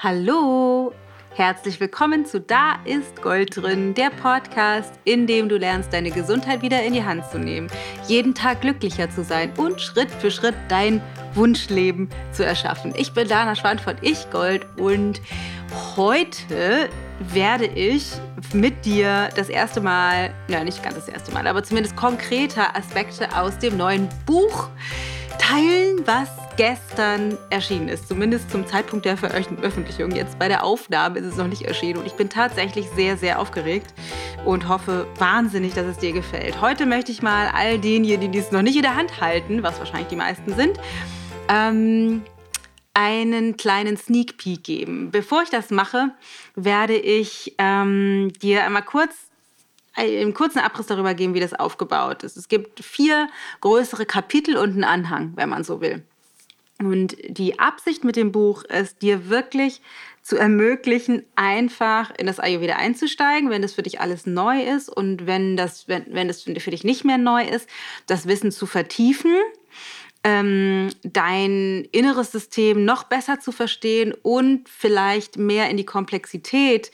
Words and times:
Hallo, 0.00 0.92
herzlich 1.34 1.80
willkommen 1.80 2.24
zu 2.24 2.40
Da 2.40 2.76
ist 2.84 3.20
Gold 3.20 3.56
drin, 3.56 3.94
der 3.94 4.10
Podcast, 4.10 4.92
in 5.02 5.26
dem 5.26 5.48
du 5.48 5.58
lernst, 5.58 5.92
deine 5.92 6.12
Gesundheit 6.12 6.62
wieder 6.62 6.84
in 6.84 6.92
die 6.92 7.02
Hand 7.02 7.28
zu 7.32 7.36
nehmen, 7.36 7.66
jeden 8.06 8.32
Tag 8.32 8.60
glücklicher 8.60 9.10
zu 9.10 9.24
sein 9.24 9.50
und 9.56 9.80
Schritt 9.80 10.08
für 10.08 10.30
Schritt 10.30 10.54
dein 10.68 11.02
Wunschleben 11.34 12.10
zu 12.30 12.46
erschaffen. 12.46 12.94
Ich 12.96 13.12
bin 13.12 13.26
Dana 13.26 13.56
Schwand 13.56 13.80
von 13.80 13.96
Ich 14.00 14.30
Gold 14.30 14.64
und 14.78 15.20
heute 15.96 16.88
werde 17.18 17.66
ich 17.66 18.12
mit 18.52 18.84
dir 18.84 19.30
das 19.34 19.48
erste 19.48 19.80
Mal, 19.80 20.32
ja 20.46 20.62
nicht 20.62 20.80
ganz 20.80 20.94
das 20.94 21.08
erste 21.08 21.32
Mal, 21.32 21.48
aber 21.48 21.64
zumindest 21.64 21.96
konkreter 21.96 22.76
Aspekte 22.76 23.36
aus 23.36 23.58
dem 23.58 23.76
neuen 23.76 24.08
Buch 24.26 24.68
teilen, 25.40 26.06
was 26.06 26.37
gestern 26.58 27.38
erschienen 27.50 27.88
ist. 27.88 28.08
Zumindest 28.08 28.50
zum 28.50 28.66
Zeitpunkt 28.66 29.06
der 29.06 29.16
Veröffentlichung. 29.16 30.10
Jetzt 30.10 30.40
bei 30.40 30.48
der 30.48 30.64
Aufnahme 30.64 31.20
ist 31.20 31.26
es 31.26 31.36
noch 31.36 31.46
nicht 31.46 31.62
erschienen. 31.62 32.00
Und 32.00 32.06
ich 32.06 32.14
bin 32.14 32.28
tatsächlich 32.28 32.86
sehr, 32.96 33.16
sehr 33.16 33.38
aufgeregt 33.38 33.94
und 34.44 34.68
hoffe 34.68 35.06
wahnsinnig, 35.18 35.74
dass 35.74 35.86
es 35.86 35.98
dir 35.98 36.12
gefällt. 36.12 36.60
Heute 36.60 36.84
möchte 36.84 37.12
ich 37.12 37.22
mal 37.22 37.48
all 37.54 37.78
denjenigen, 37.78 38.32
die 38.32 38.40
es 38.40 38.50
noch 38.50 38.62
nicht 38.62 38.74
in 38.74 38.82
der 38.82 38.96
Hand 38.96 39.20
halten, 39.20 39.62
was 39.62 39.78
wahrscheinlich 39.78 40.08
die 40.08 40.16
meisten 40.16 40.52
sind, 40.54 40.80
ähm, 41.48 42.22
einen 42.92 43.56
kleinen 43.56 43.96
Sneak 43.96 44.36
Peek 44.36 44.64
geben. 44.64 45.12
Bevor 45.12 45.44
ich 45.44 45.50
das 45.50 45.70
mache, 45.70 46.10
werde 46.56 46.96
ich 46.96 47.54
ähm, 47.58 48.32
dir 48.42 48.64
einmal 48.64 48.82
kurz 48.82 49.14
einen 49.94 50.34
kurzen 50.34 50.58
Abriss 50.58 50.86
darüber 50.86 51.14
geben, 51.14 51.34
wie 51.34 51.40
das 51.40 51.54
aufgebaut 51.54 52.24
ist. 52.24 52.36
Es 52.36 52.48
gibt 52.48 52.84
vier 52.84 53.28
größere 53.60 54.06
Kapitel 54.06 54.56
und 54.56 54.70
einen 54.70 54.84
Anhang, 54.84 55.32
wenn 55.36 55.48
man 55.48 55.62
so 55.62 55.80
will. 55.80 56.04
Und 56.78 57.16
die 57.26 57.58
Absicht 57.58 58.04
mit 58.04 58.14
dem 58.14 58.30
Buch 58.30 58.62
ist, 58.62 59.02
dir 59.02 59.28
wirklich 59.28 59.82
zu 60.22 60.36
ermöglichen, 60.36 61.24
einfach 61.34 62.12
in 62.16 62.26
das 62.26 62.38
Ayurveda 62.38 62.76
einzusteigen, 62.76 63.50
wenn 63.50 63.62
das 63.62 63.72
für 63.72 63.82
dich 63.82 64.00
alles 64.00 64.26
neu 64.26 64.62
ist 64.62 64.88
und 64.88 65.26
wenn 65.26 65.56
das, 65.56 65.88
wenn, 65.88 66.04
wenn 66.10 66.28
das 66.28 66.42
für 66.42 66.52
dich 66.52 66.84
nicht 66.84 67.04
mehr 67.04 67.18
neu 67.18 67.44
ist, 67.44 67.68
das 68.06 68.28
Wissen 68.28 68.52
zu 68.52 68.66
vertiefen, 68.66 69.34
ähm, 70.22 70.90
dein 71.02 71.84
inneres 71.92 72.30
System 72.30 72.84
noch 72.84 73.04
besser 73.04 73.40
zu 73.40 73.50
verstehen 73.50 74.14
und 74.22 74.68
vielleicht 74.68 75.36
mehr 75.36 75.70
in 75.70 75.76
die 75.76 75.86
Komplexität 75.86 76.92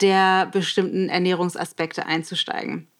der 0.00 0.46
bestimmten 0.46 1.08
Ernährungsaspekte 1.08 2.04
einzusteigen. 2.04 2.91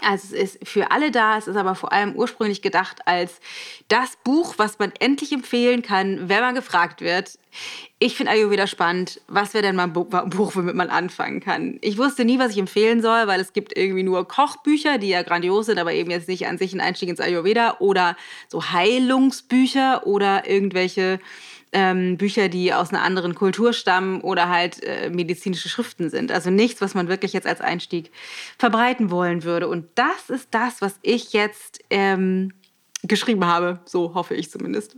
Also 0.00 0.36
es 0.36 0.54
ist 0.54 0.68
für 0.68 0.90
alle 0.90 1.10
da, 1.10 1.38
es 1.38 1.48
ist 1.48 1.56
aber 1.56 1.74
vor 1.74 1.92
allem 1.92 2.14
ursprünglich 2.14 2.62
gedacht 2.62 3.00
als 3.06 3.40
das 3.88 4.16
Buch, 4.22 4.54
was 4.56 4.78
man 4.78 4.92
endlich 5.00 5.32
empfehlen 5.32 5.82
kann, 5.82 6.28
wenn 6.28 6.40
man 6.40 6.54
gefragt 6.54 7.00
wird. 7.00 7.38
Ich 7.98 8.16
finde 8.16 8.32
Ayurveda 8.32 8.66
spannend. 8.66 9.20
Was 9.26 9.54
wäre 9.54 9.62
denn 9.62 9.74
mal 9.74 9.84
ein 9.84 9.92
Buch, 9.92 10.52
womit 10.54 10.76
man 10.76 10.90
anfangen 10.90 11.40
kann? 11.40 11.78
Ich 11.80 11.98
wusste 11.98 12.24
nie, 12.24 12.38
was 12.38 12.52
ich 12.52 12.58
empfehlen 12.58 13.02
soll, 13.02 13.26
weil 13.26 13.40
es 13.40 13.52
gibt 13.52 13.76
irgendwie 13.76 14.04
nur 14.04 14.28
Kochbücher, 14.28 14.98
die 14.98 15.08
ja 15.08 15.22
grandios 15.22 15.66
sind, 15.66 15.78
aber 15.78 15.92
eben 15.92 16.10
jetzt 16.10 16.28
nicht 16.28 16.46
an 16.46 16.58
sich 16.58 16.72
ein 16.72 16.80
Einstieg 16.80 17.08
ins 17.08 17.20
Ayurveda 17.20 17.78
oder 17.80 18.16
so 18.46 18.70
Heilungsbücher 18.70 20.06
oder 20.06 20.48
irgendwelche 20.48 21.18
ähm, 21.72 22.16
Bücher, 22.16 22.48
die 22.48 22.72
aus 22.72 22.90
einer 22.90 23.02
anderen 23.02 23.34
Kultur 23.34 23.72
stammen 23.72 24.20
oder 24.20 24.48
halt 24.48 24.82
äh, 24.82 25.10
medizinische 25.10 25.68
Schriften 25.68 26.10
sind. 26.10 26.32
Also 26.32 26.50
nichts, 26.50 26.80
was 26.80 26.94
man 26.94 27.08
wirklich 27.08 27.32
jetzt 27.32 27.46
als 27.46 27.60
Einstieg 27.60 28.10
verbreiten 28.58 29.10
wollen 29.10 29.44
würde. 29.44 29.68
Und 29.68 29.86
das 29.94 30.30
ist 30.30 30.48
das, 30.52 30.80
was 30.80 30.98
ich 31.02 31.32
jetzt 31.32 31.80
ähm, 31.90 32.52
geschrieben 33.02 33.46
habe. 33.46 33.80
So 33.84 34.14
hoffe 34.14 34.34
ich 34.34 34.50
zumindest. 34.50 34.96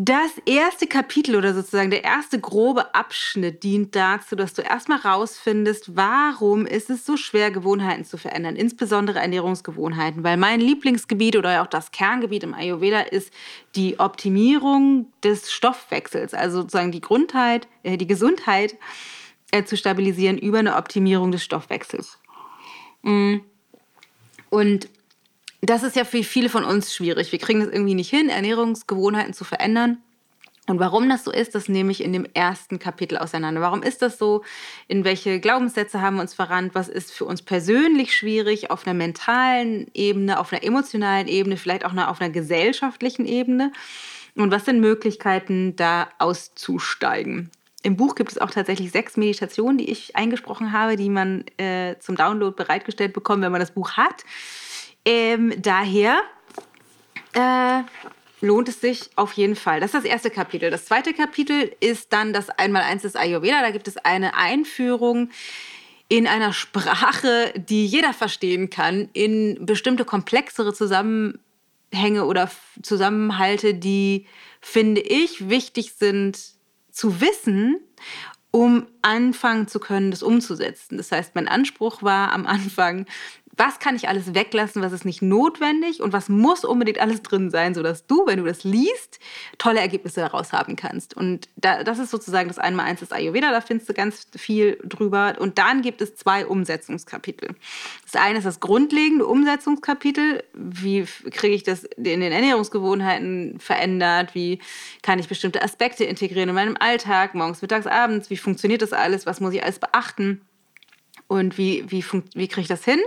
Das 0.00 0.30
erste 0.46 0.86
Kapitel 0.86 1.34
oder 1.34 1.52
sozusagen 1.54 1.90
der 1.90 2.04
erste 2.04 2.38
grobe 2.38 2.94
Abschnitt 2.94 3.64
dient 3.64 3.96
dazu, 3.96 4.36
dass 4.36 4.54
du 4.54 4.62
erstmal 4.62 5.00
rausfindest, 5.00 5.96
warum 5.96 6.66
ist 6.66 6.88
es 6.88 7.04
so 7.04 7.16
schwer, 7.16 7.50
Gewohnheiten 7.50 8.04
zu 8.04 8.16
verändern, 8.16 8.54
insbesondere 8.54 9.18
Ernährungsgewohnheiten. 9.18 10.22
Weil 10.22 10.36
mein 10.36 10.60
Lieblingsgebiet 10.60 11.34
oder 11.34 11.62
auch 11.62 11.66
das 11.66 11.90
Kerngebiet 11.90 12.44
im 12.44 12.54
Ayurveda 12.54 13.00
ist 13.00 13.32
die 13.74 13.98
Optimierung 13.98 15.12
des 15.24 15.50
Stoffwechsels, 15.50 16.32
also 16.32 16.60
sozusagen 16.60 16.92
die 16.92 17.00
Grundheit, 17.00 17.66
äh, 17.82 17.96
die 17.96 18.06
Gesundheit 18.06 18.76
äh, 19.50 19.64
zu 19.64 19.76
stabilisieren 19.76 20.38
über 20.38 20.60
eine 20.60 20.76
Optimierung 20.76 21.32
des 21.32 21.42
Stoffwechsels. 21.42 22.20
Mm. 23.02 23.38
Und 24.48 24.88
das 25.60 25.82
ist 25.82 25.96
ja 25.96 26.04
für 26.04 26.22
viele 26.22 26.48
von 26.48 26.64
uns 26.64 26.94
schwierig. 26.94 27.32
Wir 27.32 27.38
kriegen 27.38 27.60
das 27.60 27.70
irgendwie 27.70 27.94
nicht 27.94 28.10
hin, 28.10 28.28
Ernährungsgewohnheiten 28.28 29.34
zu 29.34 29.44
verändern. 29.44 29.98
Und 30.68 30.78
warum 30.80 31.08
das 31.08 31.24
so 31.24 31.32
ist, 31.32 31.54
das 31.54 31.68
nehme 31.68 31.90
ich 31.90 32.04
in 32.04 32.12
dem 32.12 32.26
ersten 32.34 32.78
Kapitel 32.78 33.16
auseinander. 33.16 33.62
Warum 33.62 33.82
ist 33.82 34.02
das 34.02 34.18
so? 34.18 34.44
In 34.86 35.02
welche 35.02 35.40
Glaubenssätze 35.40 36.02
haben 36.02 36.16
wir 36.16 36.20
uns 36.20 36.34
verrannt? 36.34 36.74
Was 36.74 36.88
ist 36.88 37.10
für 37.10 37.24
uns 37.24 37.40
persönlich 37.40 38.14
schwierig 38.14 38.70
auf 38.70 38.86
einer 38.86 38.94
mentalen 38.94 39.86
Ebene, 39.94 40.38
auf 40.38 40.52
einer 40.52 40.62
emotionalen 40.62 41.26
Ebene, 41.26 41.56
vielleicht 41.56 41.86
auch 41.86 41.96
auf 41.96 42.20
einer 42.20 42.30
gesellschaftlichen 42.30 43.24
Ebene? 43.24 43.72
Und 44.36 44.50
was 44.50 44.66
sind 44.66 44.80
Möglichkeiten, 44.80 45.74
da 45.74 46.10
auszusteigen? 46.18 47.50
Im 47.82 47.96
Buch 47.96 48.14
gibt 48.14 48.32
es 48.32 48.38
auch 48.38 48.50
tatsächlich 48.50 48.90
sechs 48.90 49.16
Meditationen, 49.16 49.78
die 49.78 49.90
ich 49.90 50.16
eingesprochen 50.16 50.72
habe, 50.72 50.96
die 50.96 51.08
man 51.08 51.44
äh, 51.56 51.96
zum 51.98 52.16
Download 52.16 52.54
bereitgestellt 52.54 53.14
bekommt, 53.14 53.42
wenn 53.42 53.52
man 53.52 53.60
das 53.60 53.70
Buch 53.70 53.92
hat. 53.92 54.24
Ähm, 55.08 55.54
daher 55.56 56.20
äh, 57.32 57.80
lohnt 58.42 58.68
es 58.68 58.82
sich 58.82 59.08
auf 59.16 59.32
jeden 59.32 59.56
Fall. 59.56 59.80
Das 59.80 59.94
ist 59.94 60.04
das 60.04 60.04
erste 60.04 60.28
Kapitel. 60.28 60.70
Das 60.70 60.84
zweite 60.84 61.14
Kapitel 61.14 61.74
ist 61.80 62.12
dann 62.12 62.34
das 62.34 62.50
Einmaleins 62.50 63.02
des 63.02 63.16
Ayurveda. 63.16 63.62
Da 63.62 63.70
gibt 63.70 63.88
es 63.88 63.96
eine 63.96 64.36
Einführung 64.36 65.30
in 66.10 66.26
einer 66.26 66.52
Sprache, 66.52 67.54
die 67.56 67.86
jeder 67.86 68.12
verstehen 68.12 68.68
kann, 68.68 69.08
in 69.14 69.64
bestimmte 69.64 70.04
komplexere 70.04 70.74
Zusammenhänge 70.74 72.26
oder 72.26 72.50
Zusammenhalte, 72.82 73.72
die, 73.72 74.26
finde 74.60 75.00
ich, 75.00 75.48
wichtig 75.48 75.94
sind 75.94 76.38
zu 76.90 77.22
wissen, 77.22 77.80
um 78.50 78.86
anfangen 79.00 79.68
zu 79.68 79.80
können, 79.80 80.10
das 80.10 80.22
umzusetzen. 80.22 80.98
Das 80.98 81.12
heißt, 81.12 81.34
mein 81.34 81.48
Anspruch 81.48 82.02
war 82.02 82.30
am 82.32 82.46
Anfang, 82.46 83.06
was 83.58 83.80
kann 83.80 83.96
ich 83.96 84.08
alles 84.08 84.34
weglassen, 84.34 84.82
was 84.82 84.92
ist 84.92 85.04
nicht 85.04 85.20
notwendig 85.20 86.00
und 86.00 86.12
was 86.12 86.28
muss 86.28 86.64
unbedingt 86.64 87.00
alles 87.00 87.22
drin 87.22 87.50
sein, 87.50 87.74
sodass 87.74 88.06
du, 88.06 88.26
wenn 88.26 88.38
du 88.38 88.44
das 88.44 88.62
liest, 88.62 89.18
tolle 89.58 89.80
Ergebnisse 89.80 90.20
daraus 90.20 90.52
haben 90.52 90.76
kannst. 90.76 91.14
Und 91.16 91.48
da, 91.56 91.82
das 91.82 91.98
ist 91.98 92.10
sozusagen 92.10 92.48
das 92.48 92.58
Einmal-Eins 92.58 93.00
des 93.00 93.12
Ayurveda, 93.12 93.50
da 93.50 93.60
findest 93.60 93.88
du 93.88 93.94
ganz 93.94 94.28
viel 94.36 94.78
drüber. 94.84 95.36
Und 95.38 95.58
dann 95.58 95.82
gibt 95.82 96.00
es 96.00 96.14
zwei 96.14 96.46
Umsetzungskapitel. 96.46 97.56
Das 98.04 98.20
eine 98.20 98.38
ist 98.38 98.44
das 98.44 98.60
grundlegende 98.60 99.26
Umsetzungskapitel. 99.26 100.44
Wie 100.54 101.04
kriege 101.30 101.54
ich 101.54 101.64
das 101.64 101.84
in 101.84 102.04
den 102.20 102.32
Ernährungsgewohnheiten 102.32 103.58
verändert? 103.58 104.34
Wie 104.34 104.60
kann 105.02 105.18
ich 105.18 105.28
bestimmte 105.28 105.62
Aspekte 105.62 106.04
integrieren 106.04 106.48
in 106.48 106.54
meinem 106.54 106.76
Alltag, 106.78 107.34
morgens, 107.34 107.60
mittags, 107.60 107.86
abends? 107.86 108.30
Wie 108.30 108.36
funktioniert 108.36 108.82
das 108.82 108.92
alles? 108.92 109.26
Was 109.26 109.40
muss 109.40 109.52
ich 109.52 109.64
alles 109.64 109.80
beachten? 109.80 110.47
Und 111.28 111.56
wie, 111.56 111.84
wie, 111.90 112.04
wie 112.34 112.48
kriege 112.48 112.62
ich 112.62 112.68
das 112.68 112.84
hin? 112.84 113.00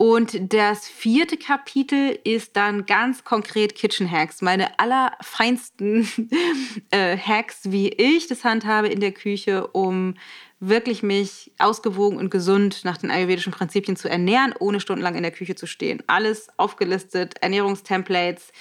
Und 0.00 0.52
das 0.52 0.86
vierte 0.86 1.36
Kapitel 1.36 2.16
ist 2.22 2.56
dann 2.56 2.86
ganz 2.86 3.24
konkret 3.24 3.74
Kitchen 3.74 4.08
Hacks. 4.08 4.42
Meine 4.42 4.78
allerfeinsten 4.78 6.08
äh, 6.92 7.18
Hacks, 7.18 7.62
wie 7.64 7.88
ich 7.88 8.28
das 8.28 8.44
handhabe 8.44 8.86
in 8.86 9.00
der 9.00 9.10
Küche, 9.10 9.66
um 9.66 10.14
wirklich 10.60 11.02
mich 11.02 11.52
ausgewogen 11.58 12.16
und 12.16 12.30
gesund 12.30 12.84
nach 12.84 12.96
den 12.96 13.10
ayurvedischen 13.10 13.52
Prinzipien 13.52 13.96
zu 13.96 14.08
ernähren, 14.08 14.54
ohne 14.60 14.78
stundenlang 14.78 15.16
in 15.16 15.22
der 15.22 15.32
Küche 15.32 15.56
zu 15.56 15.66
stehen. 15.66 16.00
Alles 16.06 16.48
aufgelistet, 16.56 17.34
Ernährungstemplates, 17.40 18.52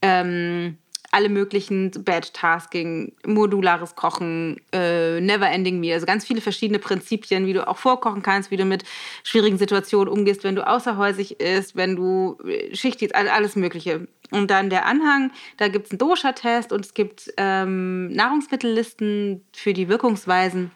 ähm, 0.00 0.78
alle 1.16 1.30
möglichen 1.30 1.92
Bad-Tasking, 1.92 3.14
modulares 3.24 3.94
Kochen, 3.94 4.60
äh, 4.70 5.18
Never-Ending 5.18 5.80
Meal, 5.80 5.94
also 5.94 6.04
ganz 6.04 6.26
viele 6.26 6.42
verschiedene 6.42 6.78
Prinzipien, 6.78 7.46
wie 7.46 7.54
du 7.54 7.66
auch 7.66 7.78
vorkochen 7.78 8.20
kannst, 8.20 8.50
wie 8.50 8.58
du 8.58 8.66
mit 8.66 8.84
schwierigen 9.24 9.56
Situationen 9.56 10.12
umgehst, 10.12 10.44
wenn 10.44 10.56
du 10.56 10.66
außerhäusig 10.68 11.40
isst, 11.40 11.74
wenn 11.74 11.96
du 11.96 12.36
äh, 12.46 12.76
Schicht 12.76 13.14
alles 13.14 13.56
Mögliche. 13.56 14.08
Und 14.30 14.50
dann 14.50 14.68
der 14.68 14.84
Anhang, 14.84 15.30
da 15.56 15.68
gibt 15.68 15.86
es 15.86 15.92
einen 15.92 15.98
Dosha-Test 16.00 16.70
und 16.70 16.84
es 16.84 16.92
gibt 16.92 17.32
ähm, 17.38 18.08
Nahrungsmittellisten 18.08 19.42
für 19.54 19.72
die 19.72 19.88
Wirkungsweisen 19.88 20.70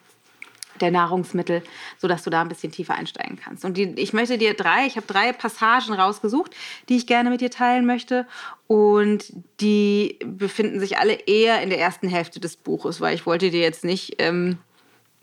der 0.81 0.91
Nahrungsmittel, 0.91 1.63
sodass 1.99 2.23
du 2.23 2.31
da 2.31 2.43
ein 2.43 2.49
bisschen 2.49 2.73
tiefer 2.73 2.95
einsteigen 2.95 3.39
kannst. 3.43 3.65
Und 3.65 3.77
die, 3.77 3.95
ich 3.97 4.13
möchte 4.13 4.39
dir 4.39 4.55
drei, 4.55 4.87
ich 4.87 4.97
habe 4.97 5.07
drei 5.07 5.33
Passagen 5.33 5.95
rausgesucht, 5.95 6.55
die 6.89 6.97
ich 6.97 7.07
gerne 7.07 7.31
mit 7.31 7.41
dir 7.41 7.51
teilen 7.51 7.87
möchte. 7.87 8.27
Und 8.67 9.33
die 9.61 10.19
befinden 10.25 10.81
sich 10.81 10.99
alle 10.99 11.15
eher 11.15 11.63
in 11.63 11.71
der 11.71 11.81
ersten 11.81 12.09
Hälfte 12.09 12.41
des 12.41 12.57
Buches, 12.57 13.01
weil 13.01 13.15
ich 13.15 13.27
wollte 13.27 13.51
dir 13.51 13.61
jetzt 13.61 13.85
nicht 13.85 14.17
ähm, 14.19 14.59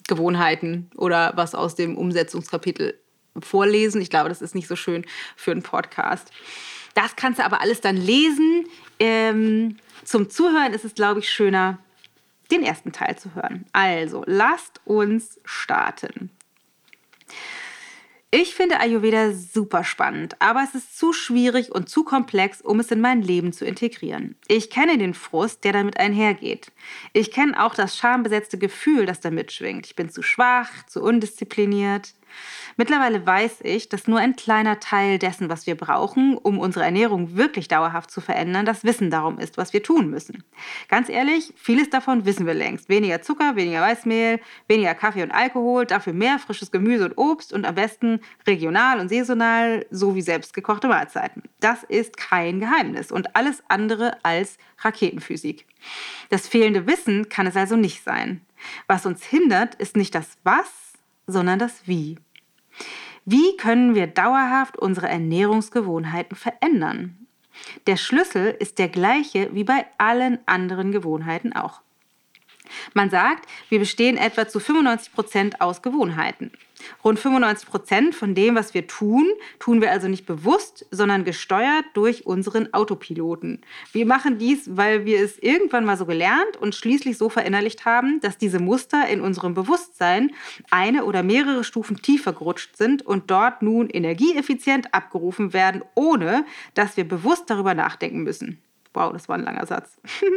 Gewohnheiten 0.07 0.89
oder 0.95 1.33
was 1.35 1.55
aus 1.55 1.75
dem 1.75 1.97
Umsetzungskapitel 1.97 2.99
vorlesen. 3.39 4.01
Ich 4.01 4.09
glaube, 4.09 4.29
das 4.29 4.41
ist 4.41 4.55
nicht 4.55 4.67
so 4.67 4.75
schön 4.75 5.05
für 5.35 5.51
einen 5.51 5.63
Podcast. 5.63 6.31
Das 6.95 7.15
kannst 7.15 7.39
du 7.39 7.45
aber 7.45 7.61
alles 7.61 7.81
dann 7.81 7.97
lesen. 7.97 8.65
Ähm, 8.99 9.77
zum 10.03 10.29
Zuhören 10.29 10.73
ist 10.73 10.85
es, 10.85 10.95
glaube 10.95 11.19
ich, 11.19 11.29
schöner, 11.29 11.77
den 12.51 12.63
ersten 12.63 12.91
Teil 12.91 13.17
zu 13.17 13.35
hören. 13.35 13.65
Also, 13.73 14.23
lasst 14.25 14.81
uns 14.85 15.39
starten. 15.45 16.31
Ich 18.29 18.55
finde 18.55 18.81
Ayurveda 18.81 19.31
super 19.31 19.85
spannend, 19.85 20.35
aber 20.41 20.61
es 20.61 20.75
ist 20.75 20.97
zu 20.97 21.13
schwierig 21.13 21.71
und 21.71 21.87
zu 21.87 22.03
komplex, 22.03 22.59
um 22.61 22.81
es 22.81 22.91
in 22.91 22.99
mein 22.99 23.21
Leben 23.21 23.53
zu 23.53 23.63
integrieren. 23.63 24.35
Ich 24.49 24.69
kenne 24.69 24.97
den 24.97 25.13
Frust, 25.13 25.63
der 25.63 25.71
damit 25.71 25.97
einhergeht. 25.97 26.73
Ich 27.13 27.31
kenne 27.31 27.63
auch 27.63 27.73
das 27.73 27.95
schambesetzte 27.95 28.57
Gefühl, 28.57 29.05
das 29.05 29.21
damit 29.21 29.53
schwingt. 29.53 29.85
Ich 29.85 29.95
bin 29.95 30.09
zu 30.09 30.23
schwach, 30.23 30.69
zu 30.87 31.01
undiszipliniert. 31.01 32.15
Mittlerweile 32.75 33.25
weiß 33.25 33.61
ich, 33.63 33.89
dass 33.89 34.07
nur 34.07 34.19
ein 34.19 34.35
kleiner 34.35 34.79
Teil 34.79 35.17
dessen, 35.17 35.49
was 35.49 35.65
wir 35.65 35.75
brauchen, 35.75 36.37
um 36.37 36.59
unsere 36.59 36.85
Ernährung 36.85 37.35
wirklich 37.35 37.67
dauerhaft 37.67 38.11
zu 38.11 38.21
verändern, 38.21 38.65
das 38.65 38.83
Wissen 38.83 39.09
darum 39.09 39.39
ist, 39.39 39.57
was 39.57 39.73
wir 39.73 39.81
tun 39.81 40.09
müssen. 40.09 40.43
Ganz 40.87 41.09
ehrlich, 41.09 41.53
vieles 41.55 41.89
davon 41.89 42.25
wissen 42.25 42.45
wir 42.45 42.53
längst. 42.53 42.87
Weniger 42.89 43.21
Zucker, 43.21 43.55
weniger 43.55 43.81
Weißmehl, 43.81 44.39
weniger 44.67 44.93
Kaffee 44.93 45.23
und 45.23 45.31
Alkohol, 45.31 45.85
dafür 45.85 46.13
mehr 46.13 46.37
frisches 46.37 46.71
Gemüse 46.71 47.05
und 47.05 47.17
Obst 47.17 47.51
und 47.51 47.65
am 47.65 47.75
besten 47.75 48.19
regional 48.45 48.99
und 48.99 49.09
saisonal 49.09 49.85
sowie 49.89 50.21
selbstgekochte 50.21 50.87
Mahlzeiten. 50.87 51.43
Das 51.59 51.83
ist 51.83 52.17
kein 52.17 52.59
Geheimnis 52.59 53.11
und 53.11 53.35
alles 53.35 53.63
andere 53.69 54.23
als 54.23 54.57
Raketenphysik. 54.79 55.65
Das 56.29 56.47
fehlende 56.47 56.85
Wissen 56.85 57.29
kann 57.29 57.47
es 57.47 57.55
also 57.55 57.75
nicht 57.75 58.03
sein. 58.03 58.41
Was 58.87 59.05
uns 59.05 59.23
hindert, 59.23 59.75
ist 59.75 59.95
nicht 59.95 60.13
das 60.15 60.37
Was, 60.43 60.93
sondern 61.27 61.59
das 61.59 61.87
Wie. 61.87 62.17
Wie 63.29 63.57
können 63.57 63.93
wir 63.93 64.07
dauerhaft 64.07 64.77
unsere 64.79 65.09
Ernährungsgewohnheiten 65.09 66.37
verändern? 66.37 67.27
Der 67.85 67.97
Schlüssel 67.97 68.55
ist 68.57 68.79
der 68.79 68.87
gleiche 68.87 69.53
wie 69.53 69.65
bei 69.65 69.85
allen 69.97 70.39
anderen 70.45 70.93
Gewohnheiten 70.93 71.51
auch. 71.51 71.81
Man 72.93 73.09
sagt, 73.09 73.45
wir 73.67 73.79
bestehen 73.79 74.15
etwa 74.15 74.47
zu 74.47 74.61
95 74.61 75.11
Prozent 75.11 75.59
aus 75.59 75.81
Gewohnheiten. 75.81 76.53
Rund 77.03 77.19
95 77.19 77.69
Prozent 77.69 78.15
von 78.15 78.35
dem, 78.35 78.55
was 78.55 78.73
wir 78.73 78.87
tun, 78.87 79.25
tun 79.59 79.81
wir 79.81 79.91
also 79.91 80.07
nicht 80.07 80.25
bewusst, 80.25 80.85
sondern 80.91 81.23
gesteuert 81.23 81.85
durch 81.93 82.25
unseren 82.25 82.73
Autopiloten. 82.73 83.61
Wir 83.91 84.05
machen 84.05 84.37
dies, 84.37 84.69
weil 84.75 85.05
wir 85.05 85.21
es 85.21 85.37
irgendwann 85.39 85.85
mal 85.85 85.97
so 85.97 86.05
gelernt 86.05 86.57
und 86.59 86.75
schließlich 86.75 87.17
so 87.17 87.29
verinnerlicht 87.29 87.85
haben, 87.85 88.19
dass 88.21 88.37
diese 88.37 88.59
Muster 88.59 89.07
in 89.07 89.21
unserem 89.21 89.53
Bewusstsein 89.53 90.31
eine 90.69 91.05
oder 91.05 91.23
mehrere 91.23 91.63
Stufen 91.63 92.01
tiefer 92.01 92.33
gerutscht 92.33 92.77
sind 92.77 93.05
und 93.05 93.31
dort 93.31 93.61
nun 93.61 93.89
energieeffizient 93.89 94.93
abgerufen 94.93 95.53
werden, 95.53 95.83
ohne 95.95 96.45
dass 96.73 96.97
wir 96.97 97.07
bewusst 97.07 97.49
darüber 97.49 97.73
nachdenken 97.73 98.23
müssen. 98.23 98.61
Wow, 98.93 99.13
das 99.13 99.29
war 99.29 99.37
ein 99.37 99.43
langer 99.43 99.65
Satz. 99.65 99.97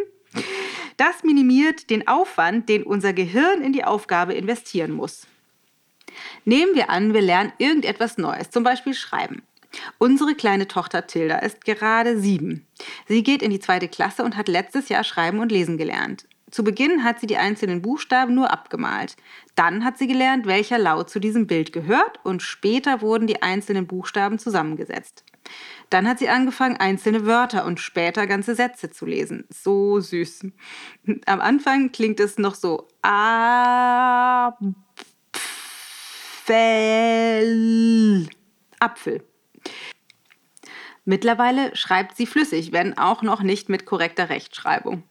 Das 0.96 1.24
minimiert 1.24 1.88
den 1.88 2.06
Aufwand, 2.06 2.68
den 2.68 2.82
unser 2.82 3.14
Gehirn 3.14 3.62
in 3.62 3.72
die 3.72 3.84
Aufgabe 3.84 4.34
investieren 4.34 4.92
muss. 4.92 5.26
Nehmen 6.44 6.74
wir 6.74 6.90
an, 6.90 7.14
wir 7.14 7.22
lernen 7.22 7.52
irgendetwas 7.58 8.18
Neues, 8.18 8.50
zum 8.50 8.64
Beispiel 8.64 8.94
Schreiben. 8.94 9.42
Unsere 9.98 10.34
kleine 10.34 10.66
Tochter 10.66 11.06
Tilda 11.06 11.38
ist 11.38 11.64
gerade 11.64 12.18
sieben. 12.18 12.66
Sie 13.06 13.22
geht 13.22 13.42
in 13.42 13.50
die 13.50 13.60
zweite 13.60 13.88
Klasse 13.88 14.24
und 14.24 14.36
hat 14.36 14.48
letztes 14.48 14.88
Jahr 14.88 15.04
Schreiben 15.04 15.38
und 15.38 15.52
Lesen 15.52 15.76
gelernt. 15.76 16.26
Zu 16.50 16.64
Beginn 16.64 17.04
hat 17.04 17.20
sie 17.20 17.28
die 17.28 17.36
einzelnen 17.36 17.80
Buchstaben 17.80 18.34
nur 18.34 18.50
abgemalt. 18.50 19.16
Dann 19.54 19.84
hat 19.84 19.98
sie 19.98 20.08
gelernt, 20.08 20.46
welcher 20.46 20.78
Laut 20.78 21.08
zu 21.08 21.20
diesem 21.20 21.46
Bild 21.46 21.72
gehört 21.72 22.18
und 22.24 22.42
später 22.42 23.02
wurden 23.02 23.28
die 23.28 23.42
einzelnen 23.42 23.86
Buchstaben 23.86 24.38
zusammengesetzt. 24.38 25.24
Dann 25.90 26.08
hat 26.08 26.18
sie 26.18 26.28
angefangen, 26.28 26.76
einzelne 26.76 27.24
Wörter 27.24 27.64
und 27.64 27.80
später 27.80 28.26
ganze 28.26 28.54
Sätze 28.54 28.90
zu 28.90 29.06
lesen. 29.06 29.44
So 29.48 30.00
süß. 30.00 30.46
Am 31.26 31.40
Anfang 31.40 31.92
klingt 31.92 32.20
es 32.20 32.38
noch 32.38 32.54
so 32.54 32.88
A 33.02 34.56
Apfel. 36.50 38.28
Apfel. 38.80 39.22
Mittlerweile 41.04 41.76
schreibt 41.76 42.16
sie 42.16 42.26
flüssig, 42.26 42.72
wenn 42.72 42.98
auch 42.98 43.22
noch 43.22 43.42
nicht 43.42 43.68
mit 43.68 43.86
korrekter 43.86 44.30
Rechtschreibung. 44.30 45.04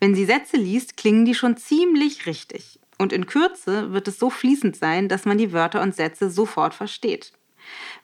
Wenn 0.00 0.14
sie 0.14 0.24
Sätze 0.24 0.56
liest, 0.56 0.96
klingen 0.96 1.26
die 1.26 1.34
schon 1.34 1.58
ziemlich 1.58 2.24
richtig. 2.24 2.80
Und 2.96 3.12
in 3.12 3.26
Kürze 3.26 3.92
wird 3.92 4.08
es 4.08 4.18
so 4.18 4.30
fließend 4.30 4.76
sein, 4.76 5.10
dass 5.10 5.26
man 5.26 5.36
die 5.36 5.52
Wörter 5.52 5.82
und 5.82 5.94
Sätze 5.94 6.30
sofort 6.30 6.72
versteht. 6.72 7.32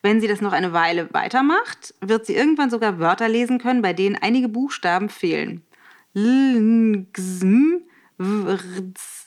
Wenn 0.03 0.21
sie 0.21 0.27
das 0.27 0.41
noch 0.41 0.53
eine 0.53 0.71
Weile 0.71 1.11
weitermacht, 1.11 1.95
wird 2.01 2.27
sie 2.27 2.35
irgendwann 2.35 2.69
sogar 2.69 2.99
Wörter 2.99 3.27
lesen 3.27 3.57
können, 3.57 3.81
bei 3.81 3.93
denen 3.93 4.15
einige 4.15 4.47
Buchstaben 4.47 5.09
fehlen. 5.09 5.63
L, 6.13 7.07
Gsm, 7.11 7.81
Wrz, 8.19 9.25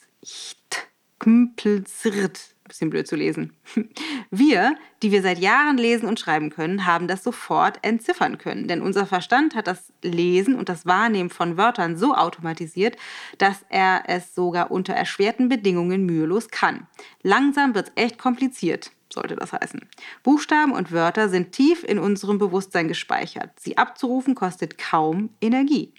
Kmpelzrt 1.18 2.54
bisschen 2.68 2.90
blöd 2.90 3.06
zu 3.06 3.16
lesen. 3.16 3.52
Wir, 4.30 4.76
die 5.02 5.12
wir 5.12 5.22
seit 5.22 5.38
Jahren 5.38 5.78
lesen 5.78 6.08
und 6.08 6.20
schreiben 6.20 6.50
können, 6.50 6.84
haben 6.84 7.08
das 7.08 7.22
sofort 7.24 7.78
entziffern 7.82 8.36
können, 8.36 8.68
denn 8.68 8.82
unser 8.82 9.06
Verstand 9.06 9.54
hat 9.54 9.66
das 9.66 9.92
Lesen 10.02 10.54
und 10.54 10.68
das 10.68 10.86
Wahrnehmen 10.86 11.30
von 11.30 11.56
Wörtern 11.56 11.96
so 11.96 12.14
automatisiert, 12.14 12.96
dass 13.38 13.64
er 13.68 14.02
es 14.06 14.34
sogar 14.34 14.70
unter 14.70 14.92
erschwerten 14.92 15.48
Bedingungen 15.48 16.04
mühelos 16.04 16.48
kann. 16.48 16.86
Langsam 17.22 17.74
wird 17.74 17.88
es 17.88 18.02
echt 18.02 18.18
kompliziert 18.18 18.90
sollte 19.12 19.36
das 19.36 19.52
heißen. 19.52 19.80
Buchstaben 20.22 20.72
und 20.72 20.92
Wörter 20.92 21.28
sind 21.28 21.52
tief 21.52 21.84
in 21.84 21.98
unserem 21.98 22.38
Bewusstsein 22.38 22.88
gespeichert. 22.88 23.50
Sie 23.58 23.78
abzurufen 23.78 24.34
kostet 24.34 24.78
kaum 24.78 25.30
Energie. 25.40 25.92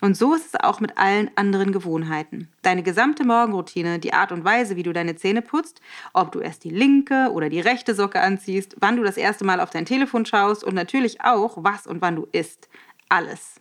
Und 0.00 0.16
so 0.16 0.34
ist 0.34 0.46
es 0.46 0.60
auch 0.60 0.80
mit 0.80 0.98
allen 0.98 1.30
anderen 1.36 1.72
Gewohnheiten. 1.72 2.48
Deine 2.62 2.82
gesamte 2.82 3.24
Morgenroutine, 3.24 3.98
die 3.98 4.12
Art 4.12 4.32
und 4.32 4.44
Weise, 4.44 4.76
wie 4.76 4.82
du 4.82 4.92
deine 4.92 5.16
Zähne 5.16 5.42
putzt, 5.42 5.80
ob 6.12 6.32
du 6.32 6.40
erst 6.40 6.64
die 6.64 6.70
linke 6.70 7.30
oder 7.32 7.48
die 7.48 7.60
rechte 7.60 7.94
Socke 7.94 8.20
anziehst, 8.20 8.76
wann 8.80 8.96
du 8.96 9.04
das 9.04 9.16
erste 9.16 9.44
Mal 9.44 9.60
auf 9.60 9.70
dein 9.70 9.86
Telefon 9.86 10.26
schaust 10.26 10.64
und 10.64 10.74
natürlich 10.74 11.20
auch, 11.20 11.58
was 11.58 11.86
und 11.86 12.00
wann 12.00 12.16
du 12.16 12.26
isst. 12.32 12.68
Alles. 13.08 13.60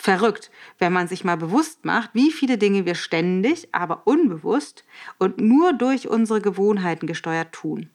Verrückt, 0.00 0.52
wenn 0.78 0.92
man 0.92 1.08
sich 1.08 1.24
mal 1.24 1.36
bewusst 1.36 1.84
macht, 1.84 2.10
wie 2.14 2.30
viele 2.30 2.56
Dinge 2.56 2.86
wir 2.86 2.94
ständig, 2.94 3.68
aber 3.72 4.06
unbewusst 4.06 4.84
und 5.18 5.40
nur 5.40 5.72
durch 5.72 6.08
unsere 6.08 6.40
Gewohnheiten 6.40 7.08
gesteuert 7.08 7.52
tun. 7.52 7.90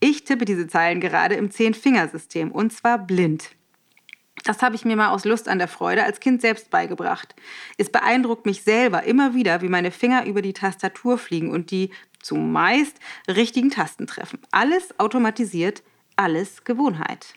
Ich 0.00 0.24
tippe 0.24 0.44
diese 0.44 0.66
Zeilen 0.66 1.00
gerade 1.00 1.36
im 1.36 1.50
Zehn-Fingersystem 1.50 2.50
und 2.50 2.72
zwar 2.72 2.98
blind. 2.98 3.50
Das 4.44 4.60
habe 4.60 4.74
ich 4.74 4.84
mir 4.84 4.96
mal 4.96 5.10
aus 5.10 5.24
Lust 5.24 5.48
an 5.48 5.58
der 5.58 5.68
Freude 5.68 6.02
als 6.04 6.18
Kind 6.18 6.40
selbst 6.40 6.70
beigebracht. 6.70 7.34
Es 7.78 7.90
beeindruckt 7.90 8.44
mich 8.44 8.62
selber 8.62 9.04
immer 9.04 9.34
wieder, 9.34 9.62
wie 9.62 9.68
meine 9.68 9.90
Finger 9.92 10.26
über 10.26 10.42
die 10.42 10.52
Tastatur 10.52 11.16
fliegen 11.16 11.50
und 11.50 11.70
die 11.70 11.90
zumeist 12.20 12.98
richtigen 13.28 13.70
Tasten 13.70 14.06
treffen. 14.06 14.40
Alles 14.50 14.98
automatisiert, 14.98 15.82
alles 16.16 16.64
Gewohnheit. 16.64 17.34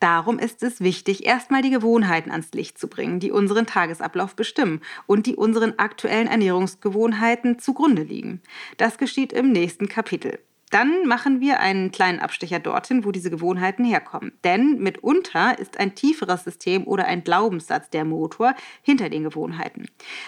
Darum 0.00 0.38
ist 0.38 0.62
es 0.62 0.80
wichtig, 0.80 1.24
erstmal 1.24 1.62
die 1.62 1.70
Gewohnheiten 1.70 2.30
ans 2.30 2.52
Licht 2.52 2.78
zu 2.78 2.88
bringen, 2.88 3.20
die 3.20 3.32
unseren 3.32 3.66
Tagesablauf 3.66 4.36
bestimmen 4.36 4.82
und 5.06 5.24
die 5.24 5.36
unseren 5.36 5.78
aktuellen 5.78 6.26
Ernährungsgewohnheiten 6.26 7.58
zugrunde 7.58 8.02
liegen. 8.02 8.42
Das 8.76 8.98
geschieht 8.98 9.32
im 9.32 9.52
nächsten 9.52 9.88
Kapitel. 9.88 10.38
Dann 10.70 11.06
machen 11.06 11.40
wir 11.40 11.60
einen 11.60 11.92
kleinen 11.92 12.18
Abstecher 12.18 12.58
dorthin, 12.58 13.04
wo 13.04 13.12
diese 13.12 13.30
Gewohnheiten 13.30 13.84
herkommen. 13.84 14.32
Denn 14.42 14.78
mitunter 14.80 15.58
ist 15.58 15.78
ein 15.78 15.94
tieferes 15.94 16.42
System 16.42 16.86
oder 16.86 17.06
ein 17.06 17.22
Glaubenssatz 17.22 17.88
der 17.90 18.04
Motor 18.04 18.54
hinter 18.82 19.08
den 19.08 19.22
Gewohnheiten. 19.22 19.86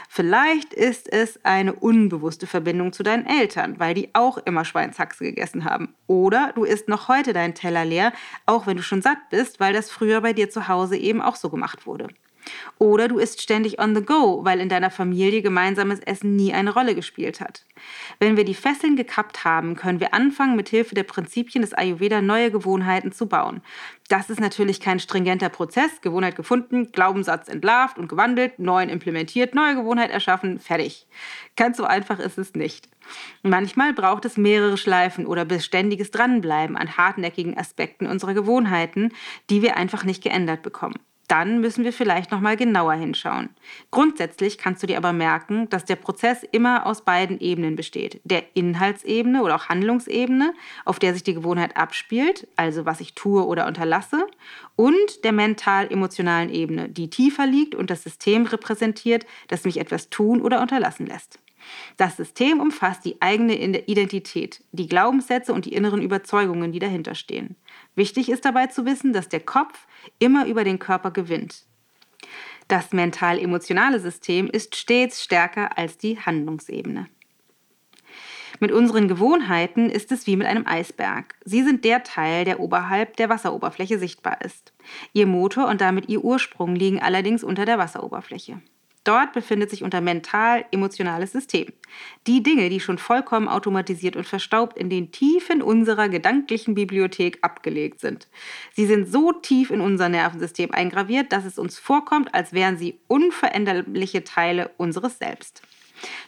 Vielleicht 0.09 0.75
ist 0.75 1.13
es 1.13 1.45
eine 1.45 1.73
unbewusste 1.73 2.47
Verbindung 2.47 2.93
zu 2.93 3.03
deinen 3.03 3.27
Eltern, 3.27 3.81
weil 3.81 3.95
die 3.95 4.11
auch 4.15 4.39
immer 4.39 4.65
Schweinshaxe 4.65 5.25
gegessen 5.25 5.65
haben. 5.65 5.95
Oder 6.07 6.53
du 6.55 6.63
isst 6.63 6.89
noch 6.89 7.09
heute 7.09 7.33
deinen 7.33 7.55
Teller 7.55 7.85
leer, 7.85 8.13
auch 8.47 8.67
wenn 8.69 8.77
du 8.77 8.83
schon 8.85 9.03
satt 9.03 9.19
bist, 9.31 9.59
weil 9.59 9.73
das 9.73 9.91
früher 9.91 10.21
bei 10.21 10.33
dir 10.33 10.51
zu 10.51 10.69
Hause 10.69 10.97
eben 10.97 11.21
auch 11.21 11.37
so 11.37 11.51
gemacht 11.51 11.87
wurde. 11.87 12.09
Oder 12.79 13.09
du 13.09 13.19
isst 13.19 13.43
ständig 13.43 13.81
on 13.81 13.95
the 13.95 14.03
go, 14.03 14.45
weil 14.45 14.61
in 14.61 14.69
deiner 14.69 14.91
Familie 14.91 15.43
gemeinsames 15.43 16.01
Essen 16.01 16.37
nie 16.37 16.53
eine 16.53 16.73
Rolle 16.73 16.95
gespielt 16.95 17.41
hat. 17.41 17.65
Wenn 18.19 18.37
wir 18.37 18.45
die 18.45 18.55
Fesseln 18.55 18.97
gekappt 18.97 19.45
haben, 19.45 19.77
können 19.77 20.01
wir 20.01 20.15
anfangen, 20.15 20.57
mit 20.57 20.69
Hilfe 20.69 20.95
der 20.95 21.05
Prinzipien 21.05 21.63
des 21.63 21.75
Ayurveda 21.75 22.21
neue 22.21 22.51
Gewohnheiten 22.51 23.13
zu 23.13 23.27
bauen. 23.27 23.63
Das 24.09 24.31
ist 24.31 24.41
natürlich 24.41 24.81
kein 24.81 25.01
stringenter 25.01 25.51
Prozess. 25.51 26.01
Gewohnheit 26.01 26.35
gefunden, 26.35 26.91
Glaubenssatz 26.93 27.49
entlarvt 27.49 27.99
und 27.99 28.09
gewandelt, 28.09 28.59
neuen 28.59 28.89
implementiert, 28.89 29.55
neue 29.55 29.75
Gewohnheit 29.75 30.11
erschaffen, 30.11 30.59
fertig. 30.59 31.07
Ganz 31.57 31.77
so 31.77 31.85
einfach 31.85 32.19
ist 32.19 32.39
es 32.39 32.55
nicht. 32.55 32.89
Manchmal 33.43 33.93
braucht 33.93 34.25
es 34.25 34.37
mehrere 34.37 34.79
Schleifen 34.79 35.27
oder 35.27 35.45
beständiges 35.45 36.11
Dranbleiben 36.11 36.77
an 36.77 36.97
hartnäckigen 36.97 37.57
Aspekten 37.57 38.07
unserer 38.07 38.35
Gewohnheiten, 38.35 39.13
die 39.51 39.63
wir 39.63 39.77
einfach 39.77 40.05
nicht 40.05 40.23
geändert 40.23 40.63
bekommen. 40.63 40.99
Dann 41.29 41.61
müssen 41.61 41.85
wir 41.85 41.93
vielleicht 41.93 42.31
noch 42.31 42.41
mal 42.41 42.57
genauer 42.57 42.95
hinschauen. 42.95 43.51
Grundsätzlich 43.91 44.59
kannst 44.59 44.83
du 44.83 44.87
dir 44.87 44.97
aber 44.97 45.13
merken, 45.13 45.69
dass 45.69 45.85
der 45.85 45.97
Prozess 45.97 46.43
immer 46.51 46.87
aus 46.87 47.05
beiden 47.05 47.39
Ebenen 47.39 47.77
besteht. 47.77 48.21
Der 48.25 48.45
Inhaltsebene 48.55 49.43
oder 49.43 49.57
auch 49.57 49.69
Handlungsebene, 49.69 50.55
auf 50.87 50.99
der 50.99 51.13
sich 51.13 51.23
die 51.23 51.35
Gewohnheit 51.35 51.77
abspielt, 51.77 52.49
also 52.57 52.87
was 52.87 53.01
ich 53.01 53.15
tue 53.15 53.47
oder 53.47 53.67
unterlasse, 53.67 54.27
und 54.75 55.25
der 55.25 55.33
mental-emotionalen 55.33 56.49
Ebene, 56.49 56.89
die 56.89 57.11
tiefer 57.11 57.47
liegt 57.47 57.75
und 57.75 57.91
das 57.91 58.03
System 58.03 58.47
repräsentiert, 58.47 59.27
das 59.49 59.65
mich 59.65 59.79
etwas 59.79 60.09
tun 60.09 60.41
oder 60.41 60.63
unterlassen 60.63 61.07
lässt. 61.07 61.39
Das 61.97 62.17
System 62.17 62.61
umfasst 62.61 63.05
die 63.05 63.21
eigene 63.21 63.55
Identität, 63.57 64.63
die 64.73 64.89
Glaubenssätze 64.89 65.53
und 65.53 65.67
die 65.67 65.73
inneren 65.73 66.01
Überzeugungen, 66.01 66.73
die 66.73 66.79
dahinter 66.79 67.15
stehen. 67.15 67.57
Wichtig 67.95 68.29
ist 68.31 68.45
dabei 68.45 68.69
zu 68.69 68.85
wissen, 68.87 69.13
dass 69.13 69.29
der 69.29 69.41
Kopf 69.41 69.87
immer 70.19 70.47
über 70.47 70.65
den 70.65 70.79
Körper 70.79 71.11
gewinnt. 71.11 71.65
Das 72.69 72.93
mental-emotionale 72.93 73.99
System 73.99 74.49
ist 74.49 74.77
stets 74.77 75.23
stärker 75.23 75.79
als 75.79 75.97
die 75.99 76.21
Handlungsebene. 76.21 77.09
Mit 78.61 78.73
unseren 78.73 79.09
Gewohnheiten 79.09 79.89
ist 79.89 80.11
es 80.11 80.27
wie 80.27 80.37
mit 80.37 80.47
einem 80.47 80.67
Eisberg. 80.67 81.37
Sie 81.45 81.63
sind 81.63 81.85
der 81.85 82.03
Teil, 82.03 82.45
der 82.45 82.61
oberhalb 82.61 83.17
der 83.17 83.29
Wasseroberfläche 83.29 83.99
sichtbar 83.99 84.41
ist. 84.43 84.73
Ihr 85.13 85.27
Motor 85.27 85.69
und 85.69 85.81
damit 85.81 86.09
ihr 86.09 86.25
Ursprung 86.25 86.75
liegen 86.75 87.01
allerdings 87.01 87.45
unter 87.45 87.65
der 87.65 87.79
Wasseroberfläche. 87.79 88.61
Dort 89.09 89.33
befindet 89.33 89.71
sich 89.71 89.83
unser 89.83 90.03
mental-emotionales 90.03 91.33
System. 91.33 91.73
Die 92.27 92.43
Dinge, 92.43 92.69
die 92.69 92.79
schon 92.79 92.99
vollkommen 92.99 93.49
automatisiert 93.49 94.17
und 94.17 94.27
verstaubt 94.27 94.77
in 94.77 94.91
den 94.91 95.13
Tiefen 95.13 95.63
unserer 95.63 96.11
gedanklichen 96.11 96.75
Bibliothek 96.75 97.39
abgelegt 97.41 98.01
sind. 98.01 98.29
Sie 98.75 98.85
sind 98.85 99.11
so 99.11 99.33
tief 99.33 99.71
in 99.71 99.81
unser 99.81 100.11
Nervensystem 100.11 100.73
eingraviert, 100.73 101.33
dass 101.33 101.47
es 101.47 101.59
uns 101.59 101.79
vorkommt, 101.79 102.35
als 102.35 102.53
wären 102.53 102.77
sie 102.77 103.01
unveränderliche 103.07 104.25
Teile 104.25 104.73
unseres 104.77 105.17
Selbst. 105.17 105.63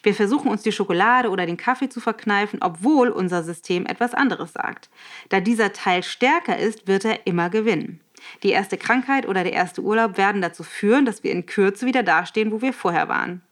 Wir 0.02 0.14
versuchen 0.14 0.50
uns 0.50 0.62
die 0.62 0.72
Schokolade 0.72 1.28
oder 1.28 1.44
den 1.44 1.58
Kaffee 1.58 1.90
zu 1.90 2.00
verkneifen, 2.00 2.60
obwohl 2.62 3.10
unser 3.10 3.42
System 3.42 3.84
etwas 3.84 4.14
anderes 4.14 4.54
sagt. 4.54 4.88
Da 5.28 5.40
dieser 5.40 5.74
Teil 5.74 6.02
stärker 6.02 6.56
ist, 6.58 6.88
wird 6.88 7.04
er 7.04 7.26
immer 7.26 7.50
gewinnen. 7.50 8.00
Die 8.42 8.50
erste 8.50 8.76
Krankheit 8.76 9.26
oder 9.26 9.42
der 9.44 9.52
erste 9.52 9.82
Urlaub 9.82 10.16
werden 10.16 10.42
dazu 10.42 10.62
führen, 10.62 11.04
dass 11.04 11.24
wir 11.24 11.32
in 11.32 11.46
Kürze 11.46 11.86
wieder 11.86 12.02
dastehen, 12.02 12.52
wo 12.52 12.62
wir 12.62 12.72
vorher 12.72 13.08
waren. 13.08 13.42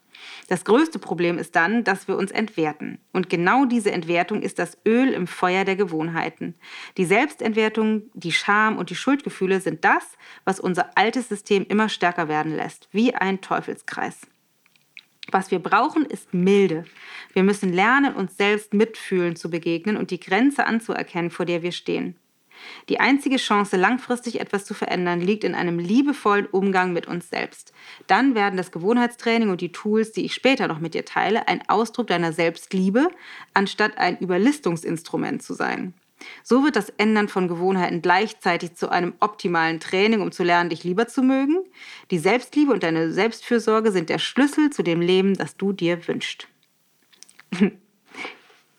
Das 0.48 0.64
größte 0.64 0.98
Problem 0.98 1.38
ist 1.38 1.54
dann, 1.56 1.84
dass 1.84 2.08
wir 2.08 2.16
uns 2.16 2.30
entwerten. 2.30 2.98
Und 3.12 3.28
genau 3.28 3.64
diese 3.64 3.92
Entwertung 3.92 4.42
ist 4.42 4.58
das 4.58 4.78
Öl 4.86 5.08
im 5.08 5.26
Feuer 5.26 5.64
der 5.64 5.76
Gewohnheiten. 5.76 6.54
Die 6.96 7.04
Selbstentwertung, 7.04 8.02
die 8.14 8.32
Scham 8.32 8.78
und 8.78 8.90
die 8.90 8.96
Schuldgefühle 8.96 9.60
sind 9.60 9.84
das, 9.84 10.16
was 10.44 10.60
unser 10.60 10.96
altes 10.96 11.28
System 11.28 11.66
immer 11.68 11.88
stärker 11.88 12.28
werden 12.28 12.54
lässt, 12.54 12.88
wie 12.92 13.14
ein 13.14 13.40
Teufelskreis. 13.40 14.20
Was 15.30 15.50
wir 15.50 15.58
brauchen, 15.58 16.06
ist 16.06 16.32
Milde. 16.32 16.84
Wir 17.34 17.42
müssen 17.42 17.72
lernen, 17.72 18.14
uns 18.14 18.36
selbst 18.38 18.72
mitfühlen 18.72 19.36
zu 19.36 19.50
begegnen 19.50 19.98
und 19.98 20.10
die 20.10 20.20
Grenze 20.20 20.66
anzuerkennen, 20.66 21.30
vor 21.30 21.44
der 21.44 21.62
wir 21.62 21.72
stehen. 21.72 22.16
Die 22.88 23.00
einzige 23.00 23.36
Chance, 23.36 23.76
langfristig 23.76 24.40
etwas 24.40 24.64
zu 24.64 24.74
verändern, 24.74 25.20
liegt 25.20 25.44
in 25.44 25.54
einem 25.54 25.78
liebevollen 25.78 26.46
Umgang 26.46 26.92
mit 26.92 27.06
uns 27.06 27.28
selbst. 27.28 27.72
Dann 28.06 28.34
werden 28.34 28.56
das 28.56 28.72
Gewohnheitstraining 28.72 29.50
und 29.50 29.60
die 29.60 29.72
Tools, 29.72 30.12
die 30.12 30.24
ich 30.24 30.34
später 30.34 30.68
noch 30.68 30.80
mit 30.80 30.94
dir 30.94 31.04
teile, 31.04 31.48
ein 31.48 31.62
Ausdruck 31.68 32.06
deiner 32.06 32.32
Selbstliebe, 32.32 33.10
anstatt 33.54 33.98
ein 33.98 34.18
Überlistungsinstrument 34.18 35.42
zu 35.42 35.54
sein. 35.54 35.94
So 36.42 36.64
wird 36.64 36.76
das 36.76 36.90
Ändern 36.90 37.28
von 37.28 37.48
Gewohnheiten 37.48 38.02
gleichzeitig 38.02 38.74
zu 38.74 38.88
einem 38.90 39.14
optimalen 39.20 39.80
Training, 39.80 40.20
um 40.20 40.32
zu 40.32 40.42
lernen, 40.42 40.70
dich 40.70 40.84
lieber 40.84 41.06
zu 41.06 41.22
mögen. 41.22 41.58
Die 42.10 42.18
Selbstliebe 42.18 42.72
und 42.72 42.82
deine 42.82 43.12
Selbstfürsorge 43.12 43.92
sind 43.92 44.08
der 44.08 44.18
Schlüssel 44.18 44.70
zu 44.70 44.82
dem 44.82 45.00
Leben, 45.00 45.34
das 45.34 45.56
du 45.56 45.72
dir 45.72 46.06
wünschst. 46.06 46.48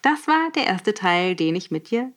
Das 0.01 0.27
war 0.27 0.49
der 0.55 0.65
erste 0.65 0.93
Teil, 0.93 1.35
den 1.35 1.55
ich 1.55 1.71
mit 1.71 1.91
dir 1.91 2.13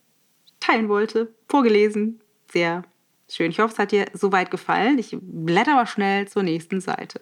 teilen 0.62 0.88
wollte. 0.88 1.34
Vorgelesen. 1.48 2.20
Sehr 2.50 2.84
schön. 3.28 3.50
Ich 3.50 3.58
hoffe, 3.58 3.72
es 3.72 3.78
hat 3.78 3.92
dir 3.92 4.06
soweit 4.12 4.50
gefallen. 4.50 4.98
Ich 4.98 5.16
blätter 5.20 5.74
aber 5.74 5.86
schnell 5.86 6.28
zur 6.28 6.42
nächsten 6.42 6.80
Seite. 6.80 7.20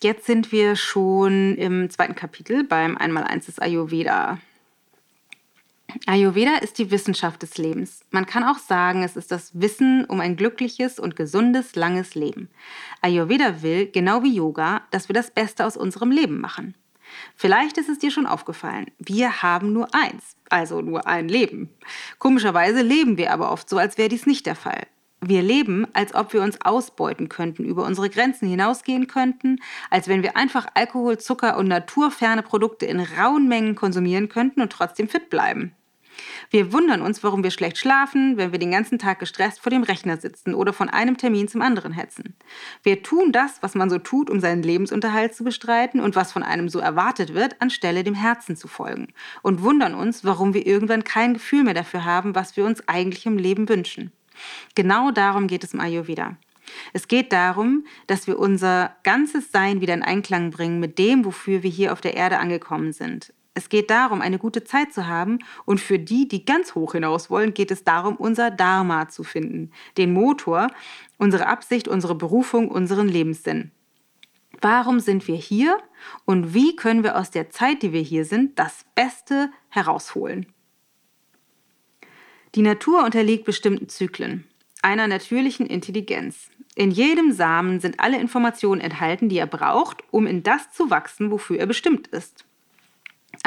Jetzt 0.00 0.26
sind 0.26 0.52
wir 0.52 0.76
schon 0.76 1.56
im 1.56 1.88
zweiten 1.88 2.14
Kapitel 2.14 2.64
beim 2.64 2.96
Einmaleins 2.96 3.46
des 3.46 3.58
Ayurveda. 3.58 4.38
Ayurveda 6.06 6.56
ist 6.56 6.78
die 6.78 6.90
Wissenschaft 6.90 7.42
des 7.42 7.56
Lebens. 7.56 8.04
Man 8.10 8.26
kann 8.26 8.44
auch 8.44 8.58
sagen, 8.58 9.02
es 9.02 9.16
ist 9.16 9.30
das 9.30 9.58
Wissen 9.60 10.04
um 10.04 10.20
ein 10.20 10.36
glückliches 10.36 10.98
und 10.98 11.16
gesundes, 11.16 11.76
langes 11.76 12.14
Leben. 12.14 12.48
Ayurveda 13.00 13.62
will, 13.62 13.90
genau 13.90 14.22
wie 14.22 14.34
Yoga, 14.34 14.82
dass 14.90 15.08
wir 15.08 15.14
das 15.14 15.30
Beste 15.30 15.64
aus 15.64 15.76
unserem 15.76 16.10
Leben 16.10 16.40
machen. 16.40 16.74
Vielleicht 17.36 17.78
ist 17.78 17.88
es 17.88 17.98
dir 17.98 18.10
schon 18.10 18.26
aufgefallen, 18.26 18.86
wir 18.98 19.42
haben 19.42 19.72
nur 19.72 19.88
eins, 19.94 20.36
also 20.48 20.80
nur 20.80 21.06
ein 21.06 21.28
Leben. 21.28 21.70
Komischerweise 22.18 22.82
leben 22.82 23.16
wir 23.16 23.32
aber 23.32 23.50
oft 23.50 23.68
so, 23.68 23.78
als 23.78 23.98
wäre 23.98 24.08
dies 24.08 24.26
nicht 24.26 24.46
der 24.46 24.56
Fall. 24.56 24.86
Wir 25.26 25.42
leben, 25.42 25.86
als 25.94 26.14
ob 26.14 26.34
wir 26.34 26.42
uns 26.42 26.60
ausbeuten 26.60 27.30
könnten, 27.30 27.64
über 27.64 27.84
unsere 27.84 28.10
Grenzen 28.10 28.46
hinausgehen 28.46 29.06
könnten, 29.06 29.58
als 29.90 30.06
wenn 30.06 30.22
wir 30.22 30.36
einfach 30.36 30.66
Alkohol, 30.74 31.18
Zucker 31.18 31.56
und 31.56 31.66
naturferne 31.66 32.42
Produkte 32.42 32.84
in 32.84 33.00
rauen 33.00 33.48
Mengen 33.48 33.74
konsumieren 33.74 34.28
könnten 34.28 34.60
und 34.60 34.70
trotzdem 34.70 35.08
fit 35.08 35.30
bleiben. 35.30 35.72
Wir 36.50 36.72
wundern 36.72 37.02
uns, 37.02 37.22
warum 37.22 37.42
wir 37.42 37.50
schlecht 37.50 37.78
schlafen, 37.78 38.36
wenn 38.36 38.52
wir 38.52 38.58
den 38.58 38.70
ganzen 38.70 38.98
Tag 38.98 39.18
gestresst 39.18 39.60
vor 39.60 39.70
dem 39.70 39.82
Rechner 39.82 40.16
sitzen 40.16 40.54
oder 40.54 40.72
von 40.72 40.88
einem 40.88 41.16
Termin 41.16 41.48
zum 41.48 41.62
anderen 41.62 41.92
hetzen. 41.92 42.34
Wir 42.82 43.02
tun 43.02 43.32
das, 43.32 43.62
was 43.62 43.74
man 43.74 43.90
so 43.90 43.98
tut, 43.98 44.30
um 44.30 44.40
seinen 44.40 44.62
Lebensunterhalt 44.62 45.34
zu 45.34 45.44
bestreiten 45.44 46.00
und 46.00 46.16
was 46.16 46.32
von 46.32 46.42
einem 46.42 46.68
so 46.68 46.78
erwartet 46.78 47.34
wird, 47.34 47.60
anstelle 47.60 48.04
dem 48.04 48.14
Herzen 48.14 48.56
zu 48.56 48.68
folgen. 48.68 49.08
Und 49.42 49.62
wundern 49.62 49.94
uns, 49.94 50.24
warum 50.24 50.54
wir 50.54 50.66
irgendwann 50.66 51.04
kein 51.04 51.34
Gefühl 51.34 51.64
mehr 51.64 51.74
dafür 51.74 52.04
haben, 52.04 52.34
was 52.34 52.56
wir 52.56 52.64
uns 52.64 52.88
eigentlich 52.88 53.26
im 53.26 53.38
Leben 53.38 53.68
wünschen. 53.68 54.12
Genau 54.74 55.10
darum 55.10 55.46
geht 55.46 55.64
es 55.64 55.74
im 55.74 55.80
Ayurveda. 55.80 56.36
Es 56.92 57.08
geht 57.08 57.32
darum, 57.32 57.84
dass 58.06 58.26
wir 58.26 58.38
unser 58.38 58.96
ganzes 59.02 59.52
Sein 59.52 59.80
wieder 59.82 59.94
in 59.94 60.02
Einklang 60.02 60.50
bringen 60.50 60.80
mit 60.80 60.98
dem, 60.98 61.24
wofür 61.24 61.62
wir 61.62 61.70
hier 61.70 61.92
auf 61.92 62.00
der 62.00 62.14
Erde 62.14 62.38
angekommen 62.38 62.92
sind. 62.92 63.33
Es 63.56 63.68
geht 63.68 63.88
darum, 63.88 64.20
eine 64.20 64.38
gute 64.38 64.64
Zeit 64.64 64.92
zu 64.92 65.06
haben 65.06 65.38
und 65.64 65.80
für 65.80 66.00
die, 66.00 66.26
die 66.26 66.44
ganz 66.44 66.74
hoch 66.74 66.92
hinaus 66.92 67.30
wollen, 67.30 67.54
geht 67.54 67.70
es 67.70 67.84
darum, 67.84 68.16
unser 68.16 68.50
Dharma 68.50 69.08
zu 69.08 69.22
finden, 69.22 69.70
den 69.96 70.12
Motor, 70.12 70.66
unsere 71.18 71.46
Absicht, 71.46 71.86
unsere 71.86 72.16
Berufung, 72.16 72.68
unseren 72.68 73.06
Lebenssinn. 73.06 73.70
Warum 74.60 74.98
sind 74.98 75.28
wir 75.28 75.36
hier 75.36 75.78
und 76.24 76.52
wie 76.52 76.74
können 76.74 77.04
wir 77.04 77.16
aus 77.16 77.30
der 77.30 77.50
Zeit, 77.50 77.82
die 77.82 77.92
wir 77.92 78.00
hier 78.00 78.24
sind, 78.24 78.58
das 78.58 78.84
Beste 78.96 79.50
herausholen? 79.68 80.46
Die 82.56 82.62
Natur 82.62 83.04
unterliegt 83.04 83.44
bestimmten 83.44 83.88
Zyklen, 83.88 84.48
einer 84.82 85.06
natürlichen 85.06 85.66
Intelligenz. 85.66 86.50
In 86.74 86.90
jedem 86.90 87.30
Samen 87.30 87.78
sind 87.78 88.00
alle 88.00 88.20
Informationen 88.20 88.80
enthalten, 88.80 89.28
die 89.28 89.38
er 89.38 89.46
braucht, 89.46 90.02
um 90.10 90.26
in 90.26 90.42
das 90.42 90.72
zu 90.72 90.90
wachsen, 90.90 91.30
wofür 91.30 91.58
er 91.58 91.66
bestimmt 91.66 92.08
ist. 92.08 92.44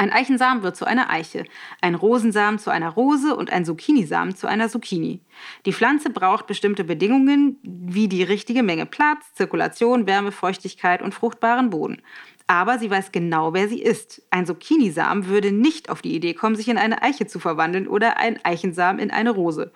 Ein 0.00 0.12
Eichensamen 0.12 0.62
wird 0.62 0.76
zu 0.76 0.84
einer 0.84 1.10
Eiche, 1.10 1.42
ein 1.80 1.96
Rosensamen 1.96 2.60
zu 2.60 2.70
einer 2.70 2.90
Rose 2.90 3.34
und 3.34 3.50
ein 3.50 3.64
Zucchinisamen 3.64 4.36
zu 4.36 4.46
einer 4.46 4.68
Zucchini. 4.68 5.22
Die 5.66 5.72
Pflanze 5.72 6.10
braucht 6.10 6.46
bestimmte 6.46 6.84
Bedingungen 6.84 7.58
wie 7.64 8.06
die 8.06 8.22
richtige 8.22 8.62
Menge 8.62 8.86
Platz, 8.86 9.34
Zirkulation, 9.34 10.06
Wärme, 10.06 10.30
Feuchtigkeit 10.30 11.02
und 11.02 11.14
fruchtbaren 11.14 11.70
Boden 11.70 12.00
aber 12.48 12.78
sie 12.78 12.90
weiß 12.90 13.12
genau, 13.12 13.52
wer 13.52 13.68
sie 13.68 13.80
ist. 13.80 14.22
Ein 14.30 14.46
Zucchinisamen 14.46 15.26
würde 15.26 15.52
nicht 15.52 15.90
auf 15.90 16.00
die 16.00 16.14
Idee 16.14 16.32
kommen, 16.32 16.56
sich 16.56 16.68
in 16.68 16.78
eine 16.78 17.02
Eiche 17.02 17.26
zu 17.26 17.38
verwandeln 17.38 17.86
oder 17.86 18.16
ein 18.16 18.42
Eichensamen 18.42 19.00
in 19.00 19.10
eine 19.10 19.30
Rose. 19.30 19.70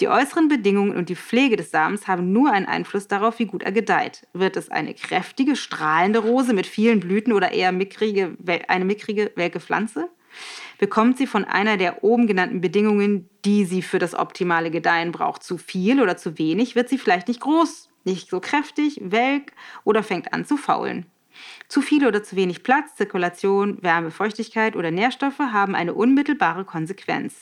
Die 0.00 0.08
äußeren 0.08 0.48
Bedingungen 0.48 0.96
und 0.96 1.10
die 1.10 1.16
Pflege 1.16 1.56
des 1.56 1.70
Samens 1.70 2.08
haben 2.08 2.32
nur 2.32 2.50
einen 2.50 2.64
Einfluss 2.64 3.08
darauf, 3.08 3.38
wie 3.38 3.44
gut 3.44 3.62
er 3.62 3.72
gedeiht. 3.72 4.26
Wird 4.32 4.56
es 4.56 4.70
eine 4.70 4.94
kräftige, 4.94 5.54
strahlende 5.54 6.20
Rose 6.20 6.54
mit 6.54 6.66
vielen 6.66 6.98
Blüten 6.98 7.34
oder 7.34 7.52
eher 7.52 7.72
mickrige, 7.72 8.36
eine 8.68 8.86
mickrige, 8.86 9.30
welke 9.36 9.60
Pflanze? 9.60 10.08
Bekommt 10.78 11.18
sie 11.18 11.26
von 11.26 11.44
einer 11.44 11.76
der 11.76 12.02
oben 12.02 12.26
genannten 12.26 12.62
Bedingungen, 12.62 13.28
die 13.44 13.66
sie 13.66 13.82
für 13.82 13.98
das 13.98 14.14
optimale 14.14 14.70
Gedeihen 14.70 15.12
braucht, 15.12 15.42
zu 15.42 15.58
viel 15.58 16.00
oder 16.00 16.16
zu 16.16 16.38
wenig, 16.38 16.74
wird 16.74 16.88
sie 16.88 16.98
vielleicht 16.98 17.28
nicht 17.28 17.40
groß, 17.40 17.90
nicht 18.04 18.30
so 18.30 18.40
kräftig, 18.40 18.98
welk 19.02 19.52
oder 19.84 20.02
fängt 20.02 20.32
an 20.32 20.46
zu 20.46 20.56
faulen. 20.56 21.06
Zu 21.68 21.80
viel 21.80 22.06
oder 22.06 22.22
zu 22.22 22.36
wenig 22.36 22.62
Platz, 22.62 22.96
Zirkulation, 22.96 23.82
Wärme, 23.82 24.10
Feuchtigkeit 24.10 24.76
oder 24.76 24.90
Nährstoffe 24.90 25.38
haben 25.38 25.74
eine 25.74 25.94
unmittelbare 25.94 26.64
Konsequenz. 26.64 27.34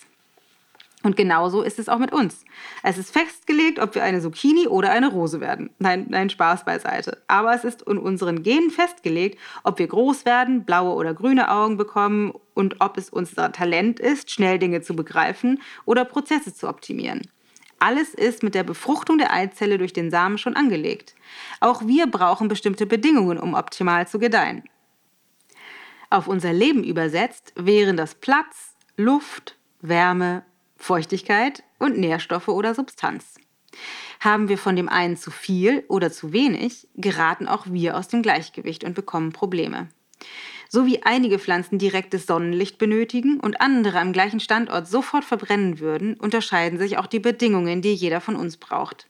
Und 1.02 1.16
genauso 1.16 1.62
ist 1.62 1.78
es 1.78 1.88
auch 1.88 1.98
mit 1.98 2.12
uns. 2.12 2.44
Es 2.82 2.96
ist 2.96 3.12
festgelegt, 3.12 3.80
ob 3.80 3.94
wir 3.94 4.04
eine 4.04 4.20
Zucchini 4.20 4.68
oder 4.68 4.92
eine 4.92 5.08
Rose 5.08 5.40
werden. 5.40 5.70
Nein, 5.78 6.06
nein, 6.08 6.30
Spaß 6.30 6.64
beiseite. 6.64 7.18
Aber 7.26 7.54
es 7.54 7.64
ist 7.64 7.82
in 7.82 7.98
unseren 7.98 8.42
Genen 8.42 8.70
festgelegt, 8.70 9.38
ob 9.64 9.78
wir 9.78 9.88
groß 9.88 10.24
werden, 10.24 10.64
blaue 10.64 10.94
oder 10.94 11.12
grüne 11.12 11.50
Augen 11.50 11.76
bekommen 11.76 12.32
und 12.54 12.80
ob 12.80 12.96
es 12.98 13.10
unser 13.10 13.50
Talent 13.50 13.98
ist, 13.98 14.30
schnell 14.30 14.58
Dinge 14.58 14.80
zu 14.80 14.94
begreifen 14.94 15.60
oder 15.84 16.04
Prozesse 16.04 16.54
zu 16.54 16.68
optimieren. 16.68 17.22
Alles 17.82 18.14
ist 18.14 18.44
mit 18.44 18.54
der 18.54 18.62
Befruchtung 18.62 19.18
der 19.18 19.32
Eizelle 19.32 19.76
durch 19.76 19.92
den 19.92 20.12
Samen 20.12 20.38
schon 20.38 20.54
angelegt. 20.54 21.16
Auch 21.58 21.84
wir 21.84 22.06
brauchen 22.06 22.46
bestimmte 22.46 22.86
Bedingungen, 22.86 23.38
um 23.38 23.54
optimal 23.54 24.06
zu 24.06 24.20
gedeihen. 24.20 24.62
Auf 26.08 26.28
unser 26.28 26.52
Leben 26.52 26.84
übersetzt 26.84 27.52
wären 27.56 27.96
das 27.96 28.14
Platz, 28.14 28.76
Luft, 28.96 29.56
Wärme, 29.80 30.44
Feuchtigkeit 30.76 31.64
und 31.80 31.98
Nährstoffe 31.98 32.46
oder 32.46 32.76
Substanz. 32.76 33.34
Haben 34.20 34.48
wir 34.48 34.58
von 34.58 34.76
dem 34.76 34.88
einen 34.88 35.16
zu 35.16 35.32
viel 35.32 35.84
oder 35.88 36.12
zu 36.12 36.32
wenig, 36.32 36.86
geraten 36.94 37.48
auch 37.48 37.66
wir 37.66 37.96
aus 37.96 38.06
dem 38.06 38.22
Gleichgewicht 38.22 38.84
und 38.84 38.94
bekommen 38.94 39.32
Probleme. 39.32 39.88
So 40.74 40.86
wie 40.86 41.02
einige 41.02 41.38
Pflanzen 41.38 41.78
direktes 41.78 42.26
Sonnenlicht 42.26 42.78
benötigen 42.78 43.38
und 43.40 43.60
andere 43.60 44.00
am 44.00 44.14
gleichen 44.14 44.40
Standort 44.40 44.88
sofort 44.88 45.22
verbrennen 45.22 45.80
würden, 45.80 46.14
unterscheiden 46.14 46.78
sich 46.78 46.96
auch 46.96 47.06
die 47.06 47.18
Bedingungen, 47.18 47.82
die 47.82 47.92
jeder 47.92 48.22
von 48.22 48.36
uns 48.36 48.56
braucht. 48.56 49.06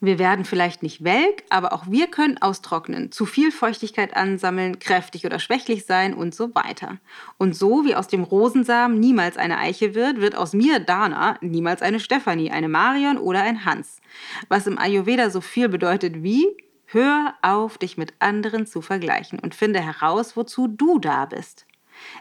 Wir 0.00 0.18
werden 0.18 0.46
vielleicht 0.46 0.82
nicht 0.82 1.04
welk, 1.04 1.44
aber 1.50 1.74
auch 1.74 1.84
wir 1.90 2.06
können 2.06 2.40
austrocknen, 2.40 3.12
zu 3.12 3.26
viel 3.26 3.52
Feuchtigkeit 3.52 4.16
ansammeln, 4.16 4.78
kräftig 4.78 5.26
oder 5.26 5.38
schwächlich 5.38 5.84
sein 5.84 6.14
und 6.14 6.34
so 6.34 6.54
weiter. 6.54 6.96
Und 7.36 7.54
so 7.54 7.84
wie 7.84 7.94
aus 7.94 8.08
dem 8.08 8.22
Rosensamen 8.22 8.98
niemals 8.98 9.36
eine 9.36 9.58
Eiche 9.58 9.94
wird, 9.94 10.22
wird 10.22 10.34
aus 10.34 10.54
mir, 10.54 10.80
Dana, 10.80 11.36
niemals 11.42 11.82
eine 11.82 12.00
Stefanie, 12.00 12.52
eine 12.52 12.70
Marion 12.70 13.18
oder 13.18 13.42
ein 13.42 13.66
Hans. 13.66 14.00
Was 14.48 14.66
im 14.66 14.78
Ayurveda 14.78 15.28
so 15.28 15.42
viel 15.42 15.68
bedeutet 15.68 16.22
wie 16.22 16.46
Hör 16.92 17.34
auf, 17.40 17.78
dich 17.78 17.96
mit 17.98 18.14
anderen 18.18 18.66
zu 18.66 18.82
vergleichen 18.82 19.38
und 19.38 19.54
finde 19.54 19.80
heraus, 19.80 20.36
wozu 20.36 20.66
du 20.66 20.98
da 20.98 21.24
bist. 21.24 21.64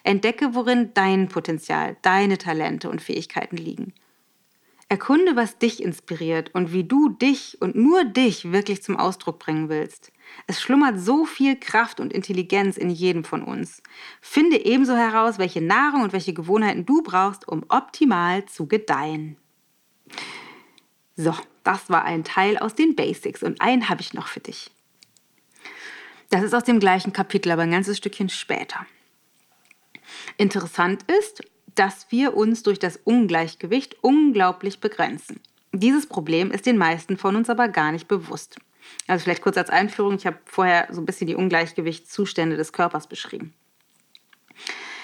Entdecke, 0.03 0.53
worin 0.53 0.93
dein 0.93 1.27
Potenzial, 1.27 1.97
deine 2.03 2.37
Talente 2.37 2.87
und 2.87 3.01
Fähigkeiten 3.01 3.57
liegen. 3.57 3.93
Erkunde, 4.87 5.35
was 5.35 5.57
dich 5.57 5.81
inspiriert 5.81 6.53
und 6.53 6.71
wie 6.71 6.83
du 6.83 7.09
dich 7.09 7.57
und 7.59 7.75
nur 7.75 8.03
dich 8.03 8.51
wirklich 8.51 8.83
zum 8.83 8.97
Ausdruck 8.97 9.39
bringen 9.39 9.69
willst. 9.69 10.11
Es 10.45 10.61
schlummert 10.61 10.99
so 10.99 11.25
viel 11.25 11.55
Kraft 11.55 11.99
und 11.99 12.13
Intelligenz 12.13 12.77
in 12.77 12.91
jedem 12.91 13.23
von 13.23 13.41
uns. 13.41 13.81
Finde 14.21 14.63
ebenso 14.63 14.95
heraus, 14.95 15.39
welche 15.39 15.61
Nahrung 15.61 16.03
und 16.03 16.13
welche 16.13 16.33
Gewohnheiten 16.33 16.85
du 16.85 17.01
brauchst, 17.01 17.47
um 17.47 17.65
optimal 17.69 18.45
zu 18.45 18.67
gedeihen. 18.67 19.37
So, 21.15 21.33
das 21.69 21.87
war 21.87 22.03
ein 22.03 22.23
Teil 22.23 22.57
aus 22.57 22.73
den 22.73 22.95
Basics 22.95 23.43
und 23.43 23.61
einen 23.61 23.89
habe 23.89 24.01
ich 24.01 24.15
noch 24.15 24.25
für 24.25 24.39
dich. 24.39 24.71
Das 26.31 26.41
ist 26.41 26.55
aus 26.55 26.63
dem 26.63 26.79
gleichen 26.79 27.13
Kapitel, 27.13 27.51
aber 27.51 27.61
ein 27.61 27.69
ganzes 27.69 27.99
Stückchen 27.99 28.29
später. 28.29 28.87
Interessant 30.37 31.03
ist, 31.19 31.43
dass 31.75 32.07
wir 32.09 32.35
uns 32.35 32.63
durch 32.63 32.79
das 32.79 32.97
Ungleichgewicht 32.97 33.97
unglaublich 34.01 34.79
begrenzen. 34.79 35.41
Dieses 35.71 36.07
Problem 36.07 36.49
ist 36.49 36.65
den 36.65 36.79
meisten 36.79 37.17
von 37.17 37.35
uns 37.35 37.51
aber 37.51 37.67
gar 37.67 37.91
nicht 37.91 38.07
bewusst. 38.07 38.57
Also 39.05 39.25
vielleicht 39.25 39.43
kurz 39.43 39.55
als 39.55 39.69
Einführung, 39.69 40.15
ich 40.15 40.25
habe 40.25 40.39
vorher 40.45 40.87
so 40.89 40.99
ein 40.99 41.05
bisschen 41.05 41.27
die 41.27 41.35
Ungleichgewichtszustände 41.35 42.57
des 42.57 42.73
Körpers 42.73 43.05
beschrieben. 43.05 43.53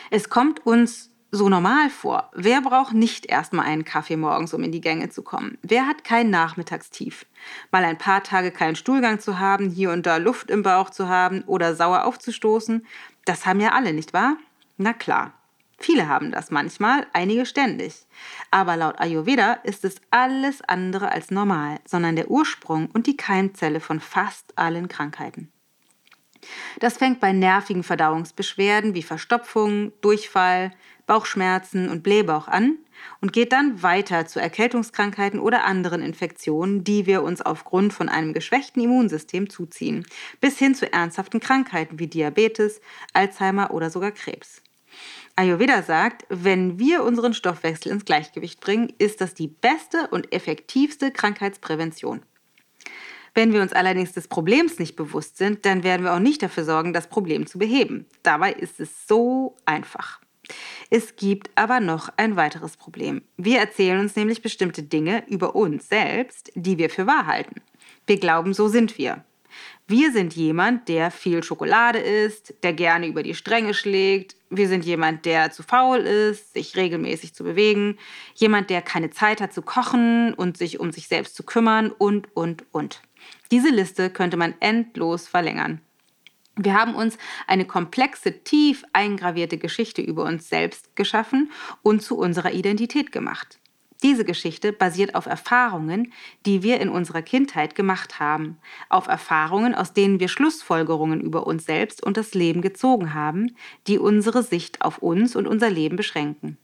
Es 0.10 0.30
kommt 0.30 0.66
uns 0.66 1.12
so 1.36 1.50
normal 1.50 1.90
vor. 1.90 2.30
Wer 2.34 2.62
braucht 2.62 2.94
nicht 2.94 3.26
erstmal 3.26 3.66
einen 3.66 3.86
Kaffee 3.86 4.18
morgens, 4.18 4.54
um 4.54 4.64
in 4.64 4.72
die 4.72 4.82
Gänge 4.82 5.10
zu 5.10 5.22
kommen? 5.22 5.58
Wer 5.62 5.88
hat 5.88 6.04
kein 6.04 6.30
Nachmittagstief? 6.30 7.26
Mal 7.72 7.84
ein 7.84 7.98
paar 7.98 8.24
Tage 8.24 8.52
keinen 8.52 8.76
Stuhlgang 8.76 9.20
zu 9.20 9.40
haben, 9.40 9.70
hier 9.70 9.92
und 9.92 10.06
da 10.06 10.18
Luft 10.18 10.50
im 10.50 10.64
Bauch 10.64 10.90
zu 10.90 11.08
haben 11.08 11.44
oder 11.44 11.76
sauer 11.76 12.06
aufzustoßen, 12.06 12.86
das 13.26 13.46
haben 13.46 13.60
ja 13.60 13.72
alle, 13.72 13.94
nicht 13.94 14.14
wahr? 14.14 14.38
Na 14.78 14.94
klar. 14.94 15.34
Viele 15.78 16.08
haben 16.08 16.32
das 16.32 16.52
manchmal, 16.52 17.06
einige 17.12 17.46
ständig. 17.46 18.06
Aber 18.50 18.78
laut 18.78 19.00
Ayurveda 19.00 19.54
ist 19.64 19.84
es 19.84 19.96
alles 20.10 20.62
andere 20.62 21.12
als 21.12 21.32
normal, 21.32 21.80
sondern 21.86 22.16
der 22.16 22.32
Ursprung 22.32 22.90
und 22.94 23.08
die 23.08 23.18
Keimzelle 23.18 23.82
von 23.82 24.00
fast 24.00 24.58
allen 24.58 24.88
Krankheiten. 24.88 25.52
Das 26.80 26.98
fängt 26.98 27.20
bei 27.20 27.32
nervigen 27.32 27.84
Verdauungsbeschwerden 27.84 28.94
wie 28.94 29.04
Verstopfung, 29.04 29.92
Durchfall, 30.02 30.72
Bauchschmerzen 31.08 31.90
und 31.90 32.04
Blähbauch 32.04 32.48
an 32.48 32.78
und 33.22 33.34
geht 33.34 33.52
dann 33.52 33.84
weiter 33.84 34.26
zu 34.26 34.40
Erkältungskrankheiten 34.40 35.40
oder 35.40 35.66
anderen 35.66 36.02
Infektionen, 36.02 36.84
die 36.84 37.06
wir 37.06 37.24
uns 37.24 37.42
aufgrund 37.42 37.94
von 37.94 38.10
einem 38.10 38.34
geschwächten 38.34 38.82
Immunsystem 38.82 39.50
zuziehen, 39.50 40.06
bis 40.42 40.58
hin 40.58 40.76
zu 40.76 40.92
ernsthaften 40.92 41.40
Krankheiten 41.40 42.00
wie 42.00 42.08
Diabetes, 42.08 42.82
Alzheimer 43.14 43.72
oder 43.72 43.90
sogar 43.90 44.12
Krebs. 44.12 44.62
Ayurveda 45.36 45.84
sagt, 45.84 46.26
wenn 46.30 46.80
wir 46.80 47.04
unseren 47.04 47.34
Stoffwechsel 47.34 47.92
ins 47.92 48.06
Gleichgewicht 48.06 48.62
bringen, 48.62 48.94
ist 48.98 49.20
das 49.20 49.34
die 49.34 49.48
beste 49.48 50.08
und 50.08 50.32
effektivste 50.32 51.12
Krankheitsprävention. 51.12 52.22
Wenn 53.36 53.52
wir 53.52 53.62
uns 53.62 53.74
allerdings 53.74 54.14
des 54.14 54.30
Problems 54.30 54.80
nicht 54.80 54.96
bewusst 54.96 55.38
sind, 55.38 55.66
dann 55.66 55.84
werden 55.84 56.04
wir 56.04 56.14
auch 56.14 56.20
nicht 56.20 56.42
dafür 56.42 56.64
sorgen, 56.64 56.94
das 56.94 57.08
Problem 57.08 57.46
zu 57.46 57.60
beheben. 57.60 58.06
Dabei 58.24 58.54
ist 58.54 58.80
es 58.80 59.08
so 59.08 59.58
einfach. 59.66 60.22
Es 60.90 61.18
gibt 61.18 61.50
aber 61.56 61.82
noch 61.82 62.10
ein 62.16 62.38
weiteres 62.38 62.78
Problem. 62.78 63.24
Wir 63.36 63.60
erzählen 63.60 64.00
uns 64.00 64.16
nämlich 64.16 64.42
bestimmte 64.42 64.84
Dinge 64.84 65.24
über 65.28 65.54
uns 65.54 65.90
selbst, 65.90 66.52
die 66.56 66.78
wir 66.78 66.90
für 66.90 67.08
wahr 67.08 67.28
halten. 67.28 67.62
Wir 68.08 68.20
glauben, 68.20 68.54
so 68.54 68.70
sind 68.70 68.98
wir. 68.98 69.26
Wir 69.88 70.12
sind 70.12 70.34
jemand, 70.34 70.88
der 70.88 71.12
viel 71.12 71.44
Schokolade 71.44 72.00
isst, 72.00 72.54
der 72.64 72.74
gerne 72.74 73.08
über 73.08 73.22
die 73.22 73.36
Stränge 73.36 73.74
schlägt. 73.74 74.36
Wir 74.50 74.68
sind 74.68 74.86
jemand, 74.86 75.26
der 75.26 75.52
zu 75.52 75.62
faul 75.62 76.00
ist, 76.00 76.54
sich 76.54 76.76
regelmäßig 76.76 77.34
zu 77.34 77.44
bewegen. 77.44 77.98
Jemand, 78.34 78.70
der 78.70 78.82
keine 78.82 79.12
Zeit 79.12 79.42
hat 79.42 79.54
zu 79.54 79.62
kochen 79.62 80.34
und 80.34 80.58
sich 80.58 80.80
um 80.80 80.92
sich 80.92 81.08
selbst 81.08 81.36
zu 81.36 81.44
kümmern 81.44 81.92
und, 81.92 82.36
und, 82.36 82.66
und. 82.72 83.02
Diese 83.52 83.70
Liste 83.70 84.10
könnte 84.10 84.38
man 84.38 84.56
endlos 84.60 85.28
verlängern. 85.28 85.82
Wir 86.58 86.74
haben 86.74 86.96
uns 86.96 87.18
eine 87.48 87.66
komplexe, 87.66 88.44
tief 88.44 88.84
eingravierte 88.94 89.58
Geschichte 89.58 90.02
über 90.02 90.24
uns 90.24 90.48
selbst 90.48 90.96
geschaffen 90.96 91.52
und 91.82 92.02
zu 92.02 92.18
unserer 92.18 92.54
Identität 92.54 93.12
gemacht. 93.12 93.60
Diese 94.04 94.26
Geschichte 94.26 94.72
basiert 94.72 95.16
auf 95.16 95.26
Erfahrungen, 95.26 96.14
die 96.46 96.64
wir 96.64 96.80
in 96.80 96.90
unserer 96.90 97.22
Kindheit 97.22 97.76
gemacht 97.76 98.20
haben, 98.20 98.58
auf 98.90 99.08
Erfahrungen, 99.08 99.74
aus 99.74 99.94
denen 99.94 100.20
wir 100.20 100.28
Schlussfolgerungen 100.28 101.22
über 101.22 101.48
uns 101.48 101.66
selbst 101.66 102.04
und 102.04 102.16
das 102.16 102.34
Leben 102.34 102.62
gezogen 102.62 103.14
haben, 103.14 103.56
die 103.88 103.98
unsere 103.98 104.44
Sicht 104.44 104.82
auf 104.82 105.00
uns 105.00 105.36
und 105.36 105.48
unser 105.48 105.70
Leben 105.70 105.96
beschränken. 105.96 106.58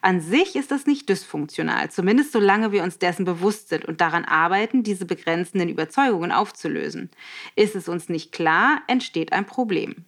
An 0.00 0.20
sich 0.20 0.56
ist 0.56 0.70
das 0.70 0.86
nicht 0.86 1.08
dysfunktional, 1.08 1.90
zumindest 1.90 2.32
solange 2.32 2.72
wir 2.72 2.82
uns 2.82 2.98
dessen 2.98 3.24
bewusst 3.24 3.68
sind 3.68 3.84
und 3.84 4.00
daran 4.00 4.24
arbeiten, 4.24 4.82
diese 4.82 5.04
begrenzenden 5.04 5.68
Überzeugungen 5.68 6.32
aufzulösen. 6.32 7.10
Ist 7.56 7.76
es 7.76 7.88
uns 7.88 8.08
nicht 8.08 8.32
klar, 8.32 8.82
entsteht 8.86 9.32
ein 9.32 9.46
Problem. 9.46 10.04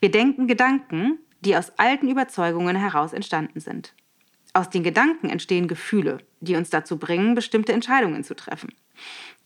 Wir 0.00 0.10
denken 0.10 0.46
Gedanken, 0.46 1.18
die 1.40 1.56
aus 1.56 1.72
alten 1.78 2.08
Überzeugungen 2.08 2.76
heraus 2.76 3.12
entstanden 3.12 3.60
sind. 3.60 3.94
Aus 4.52 4.70
den 4.70 4.82
Gedanken 4.82 5.28
entstehen 5.28 5.68
Gefühle, 5.68 6.18
die 6.40 6.56
uns 6.56 6.70
dazu 6.70 6.98
bringen, 6.98 7.34
bestimmte 7.34 7.72
Entscheidungen 7.72 8.24
zu 8.24 8.34
treffen. 8.34 8.72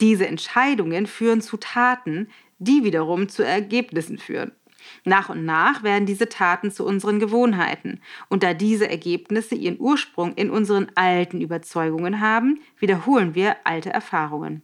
Diese 0.00 0.26
Entscheidungen 0.26 1.06
führen 1.06 1.40
zu 1.40 1.56
Taten, 1.56 2.28
die 2.58 2.84
wiederum 2.84 3.28
zu 3.28 3.42
Ergebnissen 3.42 4.18
führen. 4.18 4.52
Nach 5.04 5.28
und 5.28 5.44
nach 5.44 5.82
werden 5.82 6.06
diese 6.06 6.28
Taten 6.28 6.70
zu 6.70 6.84
unseren 6.84 7.18
Gewohnheiten. 7.20 8.00
Und 8.28 8.42
da 8.42 8.54
diese 8.54 8.88
Ergebnisse 8.88 9.54
ihren 9.54 9.80
Ursprung 9.80 10.34
in 10.34 10.50
unseren 10.50 10.88
alten 10.94 11.40
Überzeugungen 11.40 12.20
haben, 12.20 12.60
wiederholen 12.78 13.34
wir 13.34 13.56
alte 13.64 13.90
Erfahrungen. 13.90 14.62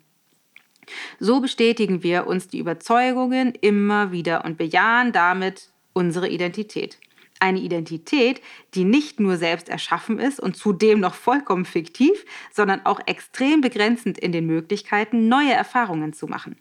So 1.18 1.40
bestätigen 1.40 2.02
wir 2.02 2.26
uns 2.26 2.48
die 2.48 2.58
Überzeugungen 2.58 3.54
immer 3.60 4.12
wieder 4.12 4.44
und 4.44 4.56
bejahen 4.56 5.12
damit 5.12 5.70
unsere 5.92 6.28
Identität. 6.28 6.98
Eine 7.38 7.60
Identität, 7.60 8.40
die 8.74 8.84
nicht 8.84 9.20
nur 9.20 9.36
selbst 9.36 9.68
erschaffen 9.68 10.18
ist 10.18 10.40
und 10.40 10.56
zudem 10.56 11.00
noch 11.00 11.14
vollkommen 11.14 11.66
fiktiv, 11.66 12.24
sondern 12.50 12.86
auch 12.86 13.00
extrem 13.06 13.60
begrenzend 13.60 14.16
in 14.18 14.32
den 14.32 14.46
Möglichkeiten, 14.46 15.28
neue 15.28 15.52
Erfahrungen 15.52 16.12
zu 16.14 16.26
machen. 16.26 16.56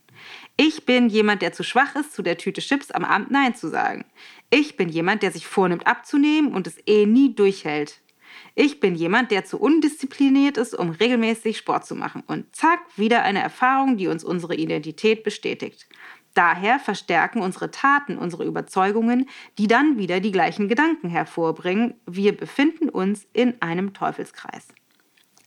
Ich 0.58 0.86
bin 0.86 1.10
jemand, 1.10 1.42
der 1.42 1.52
zu 1.52 1.64
schwach 1.64 1.96
ist, 1.96 2.14
zu 2.14 2.22
der 2.22 2.38
Tüte 2.38 2.62
Chips 2.62 2.90
am 2.92 3.04
Abend 3.04 3.30
Nein 3.30 3.56
zu 3.56 3.68
sagen. 3.68 4.06
Ich 4.50 4.78
bin 4.78 4.88
jemand, 4.88 5.22
der 5.22 5.32
sich 5.32 5.48
vornimmt 5.48 5.86
abzunehmen 5.86 6.54
und 6.54 6.66
es 6.66 6.78
eh 6.88 7.06
nie 7.06 7.36
durchhält. 7.36 8.02
Ich 8.54 8.80
bin 8.80 8.96
jemand, 8.96 9.32
der 9.32 9.44
zu 9.44 9.60
undiszipliniert 9.60 10.58
ist, 10.58 10.74
um 10.74 10.92
regelmäßig 10.92 11.58
Sport 11.58 11.86
zu 11.86 11.94
machen. 11.94 12.24
Und 12.26 12.56
zack, 12.56 12.80
wieder 12.96 13.24
eine 13.24 13.42
Erfahrung, 13.42 13.98
die 13.98 14.08
uns 14.08 14.24
unsere 14.24 14.56
Identität 14.56 15.24
bestätigt. 15.24 15.88
Daher 16.36 16.80
verstärken 16.80 17.42
unsere 17.42 17.72
Taten 17.72 18.18
unsere 18.18 18.46
Überzeugungen, 18.46 19.30
die 19.58 19.68
dann 19.68 19.98
wieder 19.98 20.22
die 20.22 20.32
gleichen 20.32 20.70
Gedanken 20.70 21.10
hervorbringen. 21.10 21.96
Wir 22.06 22.36
befinden 22.36 22.90
uns 22.90 23.28
in 23.34 23.62
einem 23.62 23.94
Teufelskreis. 23.94 24.68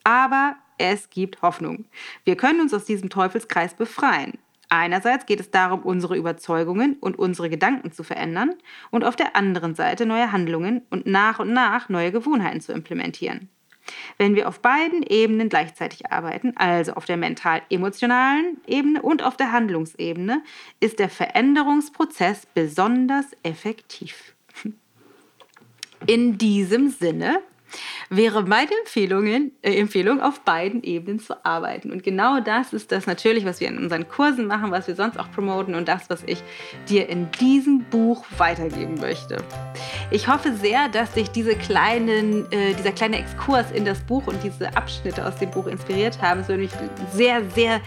Aber 0.05 0.57
es 0.79 1.11
gibt 1.11 1.43
Hoffnung. 1.43 1.87
Wir 2.25 2.37
können 2.37 2.61
uns 2.61 2.73
aus 2.73 2.85
diesem 2.85 3.11
Teufelskreis 3.11 3.75
befreien. 3.75 4.39
Einerseits 4.69 5.27
geht 5.27 5.41
es 5.41 5.51
darum, 5.51 5.81
unsere 5.81 6.17
Überzeugungen 6.17 6.97
und 7.01 7.19
unsere 7.19 7.49
Gedanken 7.49 7.93
zu 7.93 8.03
verändern 8.03 8.55
und 8.91 9.05
auf 9.05 9.17
der 9.17 9.35
anderen 9.35 9.75
Seite 9.75 10.05
neue 10.05 10.31
Handlungen 10.31 10.83
und 10.91 11.07
nach 11.07 11.39
und 11.39 11.53
nach 11.53 11.89
neue 11.89 12.13
Gewohnheiten 12.13 12.61
zu 12.61 12.73
implementieren. 12.73 13.49
Wenn 14.19 14.35
wir 14.35 14.49
auf 14.49 14.61
beiden 14.61 15.03
Ebenen 15.03 15.49
gleichzeitig 15.49 16.13
arbeiten, 16.13 16.55
also 16.57 16.93
auf 16.93 17.07
der 17.07 17.17
mental-emotionalen 17.17 18.59
Ebene 18.67 19.01
und 19.01 19.23
auf 19.23 19.37
der 19.39 19.53
Handlungsebene, 19.53 20.43
ist 20.81 20.99
der 20.99 21.09
Veränderungsprozess 21.09 22.47
besonders 22.53 23.27
effektiv. 23.43 24.35
In 26.07 26.39
diesem 26.39 26.91
Sinne 26.91 27.41
wäre 28.11 28.43
meine 28.43 28.71
Empfehlungen, 28.81 29.53
äh, 29.63 29.77
Empfehlung, 29.77 30.21
auf 30.21 30.41
beiden 30.41 30.83
Ebenen 30.83 31.21
zu 31.21 31.45
arbeiten. 31.45 31.93
Und 31.93 32.03
genau 32.03 32.41
das 32.41 32.73
ist 32.73 32.93
das 32.93 33.07
natürlich, 33.07 33.45
was 33.45 33.61
wir 33.61 33.69
in 33.69 33.79
unseren 33.79 34.09
Kursen 34.09 34.47
machen, 34.47 34.71
was 34.71 34.89
wir 34.89 34.95
sonst 34.95 35.19
auch 35.19 35.31
promoten 35.33 35.75
und 35.75 35.89
das, 35.89 36.09
was 36.09 36.23
ich 36.27 36.43
dir 36.89 37.09
in 37.09 37.31
diesem 37.41 37.85
Buch 37.91 38.25
weitergeben 38.37 38.95
möchte. 39.01 39.39
Ich 40.11 40.29
hoffe 40.29 40.55
sehr, 40.55 40.89
dass 40.89 41.13
dich 41.13 41.31
diese 41.31 41.55
kleinen, 41.55 42.51
äh, 42.53 42.75
dieser 42.75 42.93
kleine 42.93 43.19
Exkurs 43.19 43.71
in 43.73 43.85
das 43.85 44.01
Buch 44.01 44.27
und 44.27 44.43
diese 44.43 44.77
Abschnitte 44.77 45.27
aus 45.27 45.37
dem 45.37 45.51
Buch 45.51 45.67
inspiriert 45.67 46.21
haben. 46.23 46.41
Es 46.41 46.49
würde 46.49 46.63
mich 46.63 46.73
sehr, 47.13 47.43
sehr, 47.51 47.81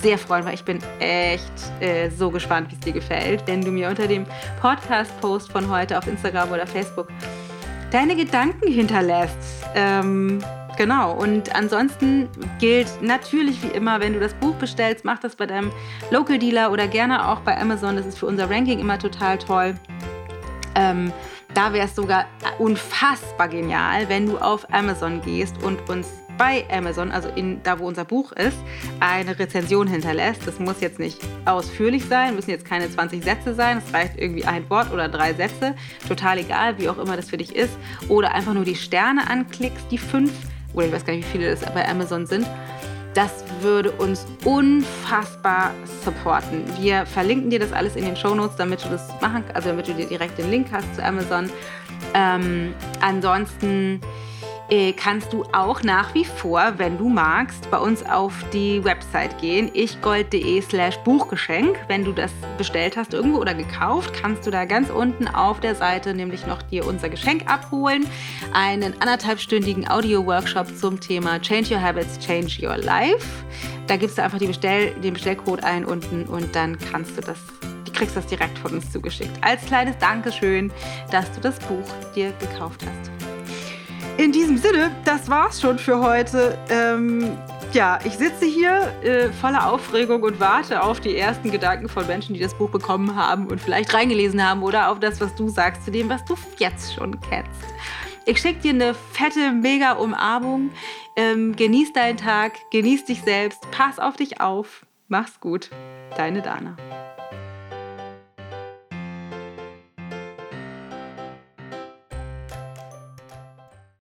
sehr 0.00 0.18
freuen, 0.18 0.44
weil 0.44 0.54
ich 0.54 0.64
bin 0.64 0.78
echt 1.00 1.52
äh, 1.80 2.10
so 2.10 2.30
gespannt, 2.30 2.70
wie 2.70 2.74
es 2.74 2.80
dir 2.80 2.92
gefällt. 2.92 3.42
Wenn 3.46 3.62
du 3.62 3.70
mir 3.70 3.88
unter 3.88 4.06
dem 4.06 4.26
Podcast-Post 4.60 5.50
von 5.50 5.68
heute 5.70 5.98
auf 5.98 6.06
Instagram 6.06 6.52
oder 6.52 6.66
Facebook 6.66 7.08
deine 7.90 8.16
Gedanken 8.16 8.70
hinterlässt. 8.70 9.36
Ähm, 9.74 10.38
genau. 10.76 11.12
Und 11.14 11.54
ansonsten 11.54 12.28
gilt 12.58 13.02
natürlich 13.02 13.62
wie 13.62 13.68
immer, 13.68 14.00
wenn 14.00 14.12
du 14.12 14.20
das 14.20 14.34
Buch 14.34 14.54
bestellst, 14.56 15.04
mach 15.04 15.18
das 15.18 15.36
bei 15.36 15.46
deinem 15.46 15.70
Local 16.10 16.38
Dealer 16.38 16.72
oder 16.72 16.86
gerne 16.88 17.28
auch 17.28 17.40
bei 17.40 17.58
Amazon. 17.58 17.96
Das 17.96 18.06
ist 18.06 18.18
für 18.18 18.26
unser 18.26 18.50
Ranking 18.50 18.78
immer 18.78 18.98
total 18.98 19.38
toll. 19.38 19.74
Ähm, 20.74 21.12
da 21.54 21.72
wäre 21.72 21.86
es 21.86 21.94
sogar 21.94 22.26
unfassbar 22.58 23.48
genial, 23.48 24.08
wenn 24.08 24.26
du 24.26 24.38
auf 24.38 24.72
Amazon 24.72 25.20
gehst 25.22 25.62
und 25.62 25.88
uns 25.88 26.08
bei 26.38 26.64
Amazon, 26.70 27.10
also 27.10 27.28
in, 27.28 27.62
da 27.62 27.78
wo 27.78 27.86
unser 27.86 28.04
Buch 28.04 28.32
ist, 28.32 28.56
eine 29.00 29.38
Rezension 29.38 29.86
hinterlässt. 29.88 30.46
Das 30.46 30.58
muss 30.58 30.80
jetzt 30.80 30.98
nicht 30.98 31.20
ausführlich 31.44 32.04
sein, 32.04 32.36
müssen 32.36 32.50
jetzt 32.50 32.64
keine 32.64 32.88
20 32.88 33.22
Sätze 33.22 33.54
sein. 33.54 33.82
Es 33.84 33.92
reicht 33.92 34.12
irgendwie 34.16 34.44
ein 34.44 34.70
Wort 34.70 34.92
oder 34.92 35.08
drei 35.08 35.34
Sätze. 35.34 35.74
Total 36.06 36.38
egal, 36.38 36.78
wie 36.78 36.88
auch 36.88 36.98
immer 36.98 37.16
das 37.16 37.28
für 37.28 37.36
dich 37.36 37.54
ist. 37.54 37.76
Oder 38.08 38.32
einfach 38.34 38.54
nur 38.54 38.64
die 38.64 38.76
Sterne 38.76 39.28
anklickst, 39.28 39.90
die 39.90 39.98
fünf, 39.98 40.32
oder 40.72 40.86
ich 40.86 40.92
weiß 40.92 41.04
gar 41.04 41.14
nicht, 41.14 41.26
wie 41.28 41.38
viele 41.38 41.50
das 41.50 41.60
bei 41.74 41.86
Amazon 41.86 42.26
sind. 42.26 42.46
Das 43.14 43.44
würde 43.62 43.90
uns 43.90 44.26
unfassbar 44.44 45.72
supporten. 46.04 46.62
Wir 46.78 47.04
verlinken 47.04 47.50
dir 47.50 47.58
das 47.58 47.72
alles 47.72 47.96
in 47.96 48.04
den 48.04 48.16
Show 48.16 48.34
Notes, 48.34 48.56
damit 48.56 48.84
du 48.84 48.88
das 48.90 49.08
machen, 49.20 49.42
also 49.54 49.70
damit 49.70 49.88
du 49.88 49.94
dir 49.94 50.06
direkt 50.06 50.38
den 50.38 50.50
Link 50.50 50.68
hast 50.70 50.94
zu 50.94 51.04
Amazon. 51.04 51.50
Ähm, 52.14 52.74
ansonsten 53.00 54.00
kannst 54.96 55.32
du 55.32 55.44
auch 55.52 55.82
nach 55.82 56.14
wie 56.14 56.24
vor, 56.24 56.74
wenn 56.76 56.98
du 56.98 57.08
magst, 57.08 57.70
bei 57.70 57.78
uns 57.78 58.04
auf 58.04 58.34
die 58.52 58.84
Website 58.84 59.38
gehen, 59.38 59.70
ichgold.de 59.74 60.60
slash 60.60 60.96
Buchgeschenk. 60.98 61.78
Wenn 61.88 62.04
du 62.04 62.12
das 62.12 62.30
bestellt 62.58 62.96
hast 62.96 63.14
irgendwo 63.14 63.38
oder 63.38 63.54
gekauft, 63.54 64.12
kannst 64.12 64.46
du 64.46 64.50
da 64.50 64.66
ganz 64.66 64.90
unten 64.90 65.26
auf 65.26 65.60
der 65.60 65.74
Seite 65.74 66.12
nämlich 66.12 66.46
noch 66.46 66.60
dir 66.62 66.86
unser 66.86 67.08
Geschenk 67.08 67.50
abholen. 67.50 68.06
Einen 68.52 69.00
anderthalbstündigen 69.00 69.88
Audio-Workshop 69.88 70.76
zum 70.76 71.00
Thema 71.00 71.40
Change 71.40 71.74
Your 71.74 71.82
Habits, 71.82 72.18
Change 72.18 72.66
Your 72.66 72.76
Life. 72.76 73.26
Da 73.86 73.96
gibst 73.96 74.18
du 74.18 74.22
einfach 74.22 74.38
Bestell, 74.38 74.92
den 75.02 75.14
Bestellcode 75.14 75.64
ein 75.64 75.84
unten 75.84 76.24
und 76.24 76.54
dann 76.54 76.76
kannst 76.90 77.16
du 77.16 77.22
das 77.22 77.38
kriegst 77.94 78.16
das 78.16 78.26
direkt 78.26 78.56
von 78.58 78.74
uns 78.74 78.92
zugeschickt. 78.92 79.32
Als 79.40 79.64
kleines 79.66 79.98
Dankeschön, 79.98 80.70
dass 81.10 81.30
du 81.32 81.40
das 81.40 81.58
Buch 81.58 81.88
dir 82.14 82.32
gekauft 82.38 82.80
hast. 82.86 83.17
In 84.18 84.32
diesem 84.32 84.58
Sinne, 84.58 84.90
das 85.04 85.30
war's 85.30 85.60
schon 85.60 85.78
für 85.78 86.00
heute. 86.00 86.58
Ähm, 86.70 87.38
ja, 87.72 88.00
ich 88.04 88.14
sitze 88.14 88.46
hier 88.46 88.92
äh, 89.04 89.30
voller 89.30 89.70
Aufregung 89.70 90.24
und 90.24 90.40
warte 90.40 90.82
auf 90.82 90.98
die 90.98 91.16
ersten 91.16 91.52
Gedanken 91.52 91.88
von 91.88 92.04
Menschen, 92.08 92.34
die 92.34 92.40
das 92.40 92.52
Buch 92.52 92.68
bekommen 92.68 93.14
haben 93.14 93.46
und 93.46 93.60
vielleicht 93.60 93.94
reingelesen 93.94 94.44
haben 94.44 94.64
oder 94.64 94.90
auf 94.90 94.98
das, 94.98 95.20
was 95.20 95.32
du 95.36 95.48
sagst 95.48 95.84
zu 95.84 95.92
dem, 95.92 96.08
was 96.08 96.24
du 96.24 96.34
jetzt 96.58 96.94
schon 96.94 97.20
kennst. 97.30 97.62
Ich 98.26 98.40
schicke 98.40 98.60
dir 98.60 98.72
eine 98.72 98.94
fette, 99.12 99.52
mega 99.52 99.92
Umarmung. 99.92 100.70
Ähm, 101.14 101.54
genieß 101.54 101.92
deinen 101.92 102.16
Tag, 102.16 102.54
genieß 102.72 103.04
dich 103.04 103.22
selbst, 103.22 103.60
pass 103.70 104.00
auf 104.00 104.16
dich 104.16 104.40
auf. 104.40 104.84
Mach's 105.06 105.38
gut. 105.38 105.70
Deine 106.16 106.42
Dana. 106.42 106.76